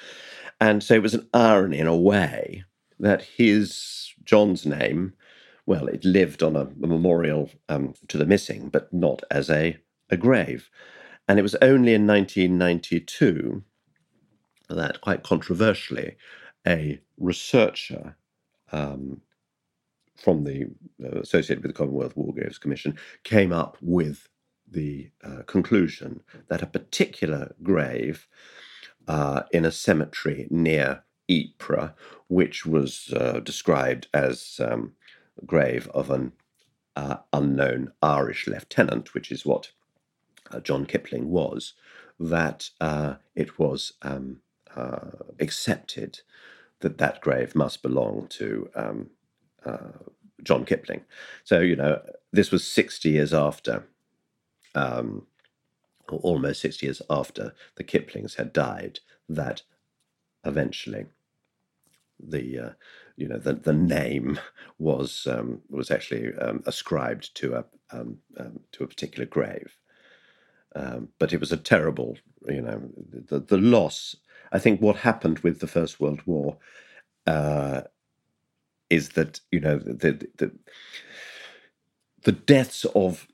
and 0.61 0.83
so 0.83 0.95
it 0.95 1.03
was 1.03 1.14
an 1.14 1.29
irony 1.35 1.79
in 1.79 1.87
a 1.87 1.97
way 1.97 2.64
that 3.01 3.23
his 3.23 4.12
John's 4.25 4.66
name, 4.66 5.14
well, 5.66 5.87
it 5.87 6.05
lived 6.05 6.43
on 6.43 6.57
a, 6.57 6.62
a 6.62 6.87
memorial 6.87 7.51
um, 7.69 7.95
to 8.09 8.19
the 8.19 8.27
missing, 8.27 8.69
but 8.69 8.93
not 8.93 9.23
as 9.31 9.51
a 9.51 9.79
a 10.11 10.16
grave, 10.16 10.71
and 11.29 11.39
it 11.39 11.43
was 11.43 11.55
only 11.57 11.95
in 11.95 12.07
1992 12.07 13.62
that, 14.71 15.01
quite 15.01 15.23
controversially, 15.23 16.16
a 16.66 17.01
researcher 17.16 18.16
um, 18.73 19.21
from 20.19 20.45
the 20.45 20.66
uh, 21.03 21.21
associated 21.21 21.62
with 21.62 21.73
the 21.73 21.79
Commonwealth 21.79 22.16
War 22.16 22.35
Graves 22.35 22.59
Commission 22.59 22.99
came 23.25 23.53
up 23.53 23.79
with 23.81 24.29
the 24.71 25.11
uh, 25.25 25.43
conclusion 25.47 26.23
that 26.49 26.62
a 26.62 26.66
particular 26.66 27.55
grave 27.62 28.27
uh, 29.07 29.43
in 29.53 29.64
a 29.64 29.73
cemetery 29.73 30.47
near 30.51 31.05
Ypres, 31.31 31.91
which 32.29 32.66
was 32.66 33.12
uh, 33.16 33.41
described 33.41 34.09
as 34.12 34.61
um, 34.62 34.93
the 35.39 35.47
grave 35.47 35.89
of 35.95 36.11
an 36.11 36.33
uh, 36.97 37.19
unknown 37.33 37.93
Irish 38.03 38.47
lieutenant, 38.47 39.14
which 39.14 39.31
is 39.31 39.47
what 39.47 39.71
uh, 40.51 40.61
John 40.61 40.85
Kipling 40.85 41.31
was, 41.31 41.75
that 42.19 42.71
it 43.37 43.59
was 43.59 43.93
um, 44.03 44.41
accepted 45.39 46.21
that 46.81 46.99
that 46.99 47.21
grave 47.21 47.55
must 47.55 47.83
belong 47.83 48.27
to 48.31 48.69
um, 48.75 49.11
John 50.43 50.64
Kipling. 50.64 51.03
So, 51.45 51.61
you 51.61 51.77
know, 51.77 52.01
this 52.33 52.51
was 52.51 52.66
60 52.66 53.11
years 53.11 53.35
after, 53.35 53.87
um, 54.75 55.27
or 56.09 56.19
almost 56.21 56.61
60 56.61 56.87
years 56.87 57.03
after 57.11 57.55
the 57.77 57.85
Kiplings 57.85 58.37
had 58.37 58.53
died, 58.53 59.01
that 59.29 59.62
eventually 60.45 61.07
the 62.21 62.59
uh, 62.59 62.71
you 63.16 63.29
know 63.29 63.39
the, 63.39 63.55
the 63.55 63.73
name 63.73 64.39
was 64.79 65.27
um, 65.31 65.61
was 65.69 65.91
actually 65.91 66.35
um, 66.37 66.62
ascribed 66.66 67.35
to 67.37 67.55
a 67.55 67.64
um, 67.91 68.19
um 68.39 68.61
to 68.73 68.85
a 68.85 68.89
particular 68.89 69.27
grave. 69.27 69.77
Um, 70.77 71.09
but 71.19 71.33
it 71.33 71.41
was 71.41 71.51
a 71.51 71.57
terrible, 71.57 72.19
you 72.47 72.61
know, 72.61 72.91
the, 73.11 73.41
the 73.41 73.57
loss. 73.57 74.14
I 74.53 74.59
think 74.59 74.81
what 74.81 74.97
happened 74.97 75.39
with 75.41 75.61
the 75.61 75.66
First 75.66 75.99
World 75.99 76.21
War 76.27 76.59
uh, 77.27 77.83
is 78.91 79.11
that 79.11 79.41
you 79.51 79.61
know 79.61 79.78
the, 79.78 80.28
the 80.39 80.53
the 82.22 82.32
deaths 82.32 82.84
of 82.95 83.26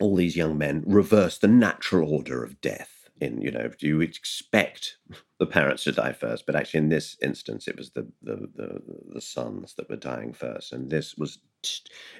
all 0.00 0.16
these 0.16 0.36
young 0.36 0.58
men 0.58 0.82
reverse 0.86 1.38
the 1.38 1.48
natural 1.48 2.12
order 2.12 2.44
of 2.44 2.60
death. 2.60 2.92
In 3.20 3.40
you 3.40 3.50
know, 3.50 3.70
you 3.80 4.02
expect 4.02 4.98
the 5.38 5.46
parents 5.46 5.84
to 5.84 5.92
die 5.92 6.12
first, 6.12 6.44
but 6.44 6.54
actually 6.54 6.78
in 6.78 6.90
this 6.90 7.16
instance, 7.22 7.66
it 7.66 7.76
was 7.76 7.90
the 7.90 8.06
the 8.22 8.48
the, 8.54 8.82
the 9.14 9.20
sons 9.20 9.74
that 9.74 9.88
were 9.88 9.96
dying 9.96 10.34
first, 10.34 10.72
and 10.72 10.90
this 10.90 11.16
was 11.16 11.38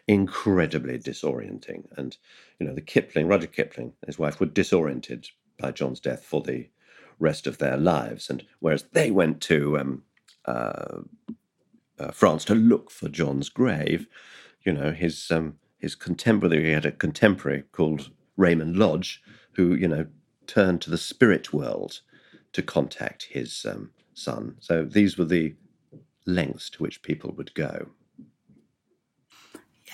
incredibly 0.08 0.98
disorienting. 0.98 1.84
And 1.98 2.16
you 2.58 2.66
know, 2.66 2.74
the 2.74 2.80
Kipling, 2.80 3.28
Rudyard 3.28 3.52
Kipling, 3.52 3.92
his 4.06 4.18
wife, 4.18 4.40
were 4.40 4.46
disoriented 4.46 5.28
by 5.58 5.70
John's 5.70 6.00
death 6.00 6.24
for 6.24 6.40
the 6.40 6.68
rest 7.18 7.46
of 7.46 7.58
their 7.58 7.76
lives, 7.76 8.30
and 8.30 8.42
whereas 8.60 8.84
they 8.92 9.10
went 9.10 9.42
to 9.42 9.78
um, 9.78 10.02
uh, 10.46 11.00
uh, 11.98 12.10
France 12.10 12.44
to 12.46 12.54
look 12.54 12.90
for 12.90 13.08
John's 13.08 13.48
grave. 13.48 14.06
You 14.64 14.72
know, 14.72 14.92
his 14.92 15.30
um, 15.30 15.56
his 15.78 15.94
contemporary 15.94 16.64
he 16.64 16.70
had 16.70 16.86
a 16.86 16.92
contemporary 16.92 17.64
called 17.72 18.10
Raymond 18.36 18.76
Lodge, 18.76 19.22
who 19.52 19.74
you 19.74 19.88
know 19.88 20.06
turned 20.46 20.80
to 20.82 20.90
the 20.90 20.98
spirit 20.98 21.52
world 21.52 22.00
to 22.52 22.62
contact 22.62 23.24
his 23.24 23.66
um, 23.68 23.90
son. 24.14 24.56
So 24.60 24.84
these 24.84 25.18
were 25.18 25.24
the 25.24 25.54
lengths 26.24 26.70
to 26.70 26.82
which 26.82 27.02
people 27.02 27.32
would 27.36 27.54
go. 27.54 27.88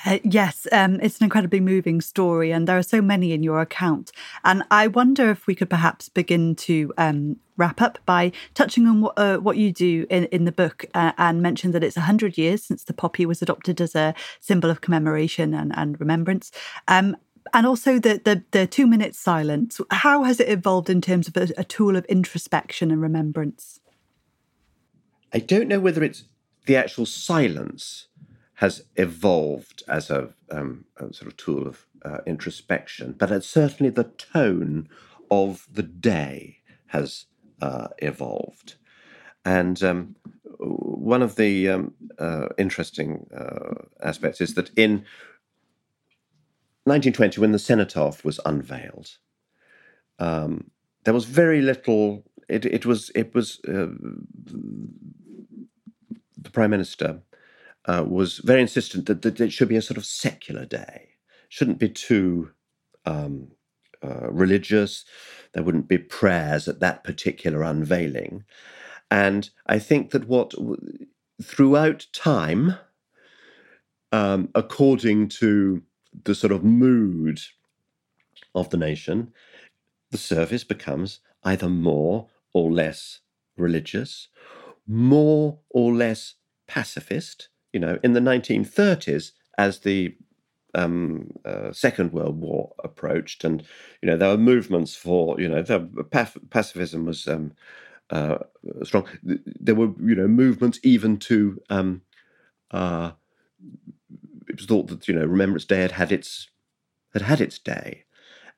Uh, 0.04 0.18
yes, 0.24 0.66
um, 0.72 0.98
it's 1.00 1.18
an 1.18 1.24
incredibly 1.24 1.60
moving 1.60 2.00
story, 2.00 2.50
and 2.50 2.66
there 2.66 2.76
are 2.76 2.82
so 2.82 3.00
many 3.00 3.32
in 3.32 3.42
your 3.42 3.60
account. 3.60 4.10
And 4.44 4.64
I 4.70 4.88
wonder 4.88 5.30
if 5.30 5.46
we 5.46 5.54
could 5.54 5.70
perhaps 5.70 6.08
begin 6.08 6.56
to 6.56 6.92
um, 6.98 7.36
wrap 7.56 7.80
up 7.80 7.98
by 8.04 8.32
touching 8.54 8.86
on 8.86 9.02
what, 9.02 9.14
uh, 9.16 9.38
what 9.38 9.56
you 9.56 9.72
do 9.72 10.06
in, 10.10 10.24
in 10.26 10.44
the 10.44 10.52
book 10.52 10.84
uh, 10.94 11.12
and 11.18 11.40
mention 11.40 11.70
that 11.72 11.84
it's 11.84 11.96
100 11.96 12.36
years 12.36 12.64
since 12.64 12.84
the 12.84 12.92
poppy 12.92 13.26
was 13.26 13.42
adopted 13.42 13.80
as 13.80 13.94
a 13.94 14.14
symbol 14.40 14.70
of 14.70 14.80
commemoration 14.80 15.54
and, 15.54 15.72
and 15.76 16.00
remembrance. 16.00 16.50
Um, 16.88 17.16
and 17.54 17.66
also 17.66 17.98
the, 17.98 18.20
the, 18.24 18.42
the 18.52 18.66
two 18.66 18.86
minute 18.86 19.14
silence. 19.14 19.80
How 19.90 20.24
has 20.24 20.40
it 20.40 20.48
evolved 20.48 20.90
in 20.90 21.00
terms 21.00 21.28
of 21.28 21.36
a, 21.36 21.48
a 21.56 21.64
tool 21.64 21.96
of 21.96 22.04
introspection 22.06 22.90
and 22.90 23.00
remembrance? 23.00 23.80
I 25.32 25.38
don't 25.38 25.68
know 25.68 25.80
whether 25.80 26.02
it's 26.02 26.24
the 26.66 26.76
actual 26.76 27.06
silence 27.06 28.06
has 28.62 28.84
evolved 28.94 29.82
as 29.88 30.08
a, 30.08 30.28
um, 30.52 30.84
a 30.96 31.12
sort 31.12 31.26
of 31.26 31.36
tool 31.36 31.66
of 31.66 31.84
uh, 32.04 32.18
introspection, 32.24 33.12
but 33.18 33.28
it's 33.28 33.48
certainly 33.48 33.90
the 33.90 34.04
tone 34.04 34.88
of 35.32 35.66
the 35.68 35.82
day 35.82 36.58
has 36.86 37.26
uh, 37.60 37.88
evolved. 37.98 38.76
And 39.44 39.82
um, 39.82 40.14
one 40.60 41.22
of 41.22 41.34
the 41.34 41.70
um, 41.70 41.94
uh, 42.20 42.50
interesting 42.56 43.26
uh, 43.36 43.82
aspects 44.00 44.40
is 44.40 44.54
that 44.54 44.70
in 44.76 45.04
1920, 46.84 47.40
when 47.40 47.50
the 47.50 47.58
cenotaph 47.58 48.24
was 48.24 48.38
unveiled, 48.46 49.18
um, 50.20 50.70
there 51.02 51.14
was 51.14 51.24
very 51.24 51.62
little. 51.62 52.22
It, 52.48 52.64
it 52.64 52.86
was 52.86 53.10
it 53.16 53.34
was 53.34 53.58
uh, 53.66 53.88
the 56.38 56.50
prime 56.52 56.70
minister 56.70 57.22
uh, 57.86 58.04
was 58.06 58.38
very 58.38 58.60
insistent 58.60 59.06
that, 59.06 59.22
that, 59.22 59.40
it 59.40 59.52
should 59.52 59.68
be 59.68 59.76
a 59.76 59.82
sort 59.82 59.98
of 59.98 60.04
secular 60.04 60.64
day. 60.64 61.08
Shouldn't 61.48 61.78
be 61.78 61.88
too 61.88 62.50
um, 63.04 63.48
uh, 64.02 64.30
religious. 64.30 65.04
There 65.52 65.62
wouldn't 65.62 65.88
be 65.88 65.98
prayers 65.98 66.68
at 66.68 66.80
that 66.80 67.04
particular 67.04 67.62
unveiling. 67.62 68.44
And 69.10 69.50
I 69.66 69.78
think 69.78 70.10
that 70.12 70.26
what 70.26 70.54
throughout 71.42 72.06
time, 72.12 72.76
um, 74.10 74.48
according 74.54 75.28
to 75.28 75.82
the 76.24 76.34
sort 76.34 76.52
of 76.52 76.64
mood 76.64 77.40
of 78.54 78.70
the 78.70 78.76
nation, 78.76 79.32
the 80.10 80.18
service 80.18 80.64
becomes 80.64 81.20
either 81.42 81.68
more 81.68 82.28
or 82.52 82.70
less 82.70 83.20
religious, 83.56 84.28
more 84.86 85.58
or 85.70 85.92
less 85.92 86.34
pacifist, 86.66 87.48
you 87.72 87.80
know, 87.80 87.98
in 88.02 88.12
the 88.12 88.20
1930s, 88.20 89.32
as 89.58 89.80
the 89.80 90.14
um, 90.74 91.30
uh, 91.44 91.72
Second 91.72 92.12
World 92.12 92.40
War 92.40 92.72
approached, 92.82 93.44
and 93.44 93.62
you 94.00 94.08
know 94.08 94.16
there 94.16 94.30
were 94.30 94.38
movements 94.38 94.94
for 94.94 95.40
you 95.40 95.48
know 95.48 95.62
the 95.62 95.80
pacifism 96.50 97.04
was 97.04 97.28
um, 97.28 97.52
uh, 98.10 98.38
strong. 98.82 99.06
There 99.22 99.74
were 99.74 99.92
you 100.00 100.14
know 100.14 100.28
movements 100.28 100.78
even 100.82 101.18
to 101.18 101.60
um, 101.68 102.02
uh, 102.70 103.12
it 104.48 104.56
was 104.56 104.66
thought 104.66 104.88
that 104.88 105.08
you 105.08 105.14
know 105.14 105.26
Remembrance 105.26 105.64
Day 105.64 105.80
had 105.80 105.92
had 105.92 106.12
its 106.12 106.48
had 107.12 107.22
had 107.22 107.40
its 107.40 107.58
day, 107.58 108.04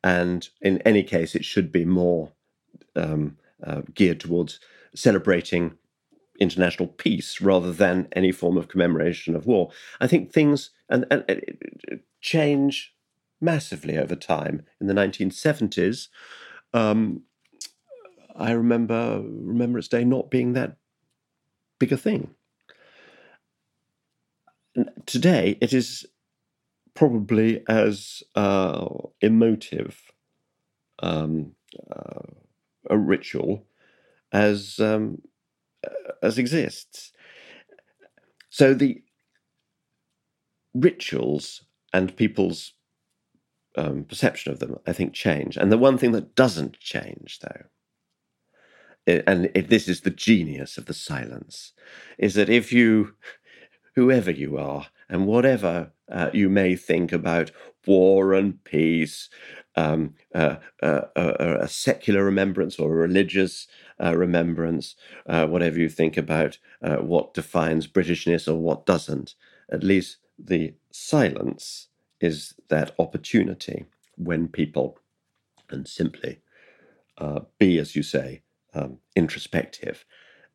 and 0.02 0.48
in 0.60 0.80
any 0.82 1.02
case 1.02 1.34
it 1.34 1.44
should 1.44 1.72
be 1.72 1.84
more 1.84 2.32
um, 2.94 3.36
uh, 3.62 3.82
geared 3.94 4.20
towards 4.20 4.60
celebrating 4.94 5.76
international 6.40 6.88
peace 6.88 7.40
rather 7.40 7.72
than 7.72 8.08
any 8.12 8.32
form 8.32 8.56
of 8.56 8.68
commemoration 8.68 9.36
of 9.36 9.46
war. 9.46 9.70
I 10.00 10.06
think 10.06 10.32
things 10.32 10.70
and, 10.88 11.06
and, 11.10 11.24
and 11.28 12.00
change 12.20 12.94
massively 13.40 13.96
over 13.96 14.16
time. 14.16 14.62
In 14.80 14.86
the 14.86 14.94
1970s, 14.94 16.08
um, 16.72 17.22
I 18.36 18.52
remember 18.52 19.22
Remembrance 19.22 19.88
Day 19.88 20.04
not 20.04 20.30
being 20.30 20.54
that 20.54 20.76
big 21.78 21.92
a 21.92 21.96
thing. 21.96 22.34
Today, 25.06 25.56
it 25.60 25.72
is 25.72 26.04
probably 26.94 27.62
as 27.68 28.22
uh, 28.34 28.86
emotive 29.20 30.00
um, 31.00 31.52
uh, 31.90 32.22
a 32.90 32.96
ritual 32.96 33.66
as 34.32 34.80
um, 34.80 35.22
as 36.24 36.38
exists. 36.38 37.12
So 38.50 38.74
the 38.74 39.02
rituals 40.74 41.64
and 41.92 42.16
people's 42.16 42.72
um, 43.76 44.04
perception 44.04 44.52
of 44.52 44.58
them, 44.58 44.76
I 44.86 44.92
think, 44.92 45.12
change. 45.12 45.56
And 45.56 45.70
the 45.70 45.78
one 45.78 45.98
thing 45.98 46.12
that 46.12 46.34
doesn't 46.34 46.78
change, 46.78 47.40
though, 47.40 49.22
and 49.26 49.50
if 49.54 49.68
this 49.68 49.86
is 49.88 50.00
the 50.00 50.10
genius 50.10 50.78
of 50.78 50.86
the 50.86 50.94
silence, 50.94 51.72
is 52.18 52.34
that 52.34 52.48
if 52.48 52.72
you, 52.72 53.14
whoever 53.94 54.30
you 54.30 54.56
are, 54.56 54.86
and 55.08 55.26
whatever 55.26 55.92
uh, 56.10 56.30
you 56.32 56.48
may 56.48 56.74
think 56.74 57.12
about 57.12 57.50
war 57.86 58.32
and 58.32 58.64
peace, 58.64 59.28
um, 59.76 60.14
uh, 60.34 60.56
uh, 60.82 61.02
uh, 61.16 61.58
a 61.60 61.68
secular 61.68 62.24
remembrance 62.24 62.78
or 62.78 62.92
a 62.92 62.96
religious 62.96 63.66
uh, 64.02 64.16
remembrance, 64.16 64.96
uh, 65.26 65.46
whatever 65.46 65.78
you 65.78 65.88
think 65.88 66.16
about 66.16 66.58
uh, 66.82 66.96
what 66.96 67.34
defines 67.34 67.86
Britishness 67.86 68.48
or 68.48 68.56
what 68.56 68.86
doesn't. 68.86 69.34
At 69.70 69.82
least 69.82 70.18
the 70.38 70.74
silence 70.90 71.88
is 72.20 72.54
that 72.68 72.94
opportunity 72.98 73.86
when 74.16 74.48
people 74.48 74.98
can 75.68 75.86
simply 75.86 76.40
uh, 77.18 77.40
be, 77.58 77.78
as 77.78 77.94
you 77.94 78.02
say, 78.02 78.42
um, 78.74 78.98
introspective 79.14 80.04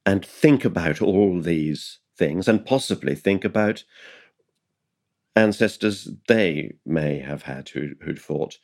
and 0.06 0.26
think 0.26 0.66
about 0.66 1.02
all 1.02 1.40
these 1.40 2.00
things 2.18 2.48
and 2.48 2.66
possibly 2.66 3.16
think 3.16 3.46
about 3.46 3.84
ancestors 5.36 6.10
they 6.28 6.74
may 6.86 7.20
have 7.20 7.44
had 7.44 7.70
who, 7.70 7.92
who'd 8.02 8.20
fought. 8.20 8.58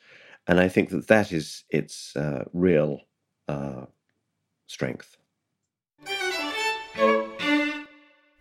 And 0.46 0.60
I 0.60 0.68
think 0.68 0.90
that 0.90 1.08
that 1.08 1.32
is 1.32 1.64
its 1.70 2.14
uh, 2.16 2.44
real 2.52 3.00
uh, 3.48 3.86
strength. 4.66 5.16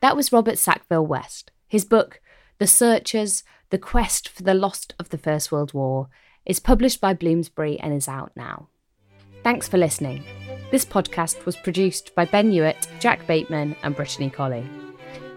That 0.01 0.15
was 0.15 0.31
Robert 0.31 0.57
Sackville 0.57 1.05
West. 1.07 1.51
His 1.67 1.85
book, 1.85 2.21
The 2.59 2.67
Searchers 2.67 3.43
The 3.71 3.79
Quest 3.79 4.29
for 4.29 4.43
the 4.43 4.53
Lost 4.53 4.93
of 4.99 5.09
the 5.09 5.17
First 5.17 5.51
World 5.51 5.73
War, 5.73 6.09
is 6.45 6.59
published 6.59 7.01
by 7.01 7.13
Bloomsbury 7.13 7.79
and 7.79 7.93
is 7.93 8.07
out 8.07 8.31
now. 8.35 8.69
Thanks 9.43 9.67
for 9.67 9.77
listening. 9.77 10.23
This 10.71 10.85
podcast 10.85 11.45
was 11.45 11.55
produced 11.55 12.13
by 12.15 12.25
Ben 12.25 12.51
Hewitt, 12.51 12.87
Jack 12.99 13.25
Bateman, 13.27 13.75
and 13.83 13.95
Brittany 13.95 14.29
Colley. 14.29 14.67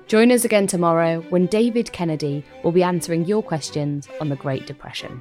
Join 0.07 0.32
us 0.32 0.45
again 0.45 0.66
tomorrow 0.66 1.20
when 1.28 1.47
David 1.47 1.93
Kennedy 1.93 2.43
will 2.64 2.72
be 2.72 2.82
answering 2.82 3.26
your 3.26 3.43
questions 3.43 4.09
on 4.20 4.30
the 4.30 4.36
Great 4.36 4.66
Depression. 4.66 5.20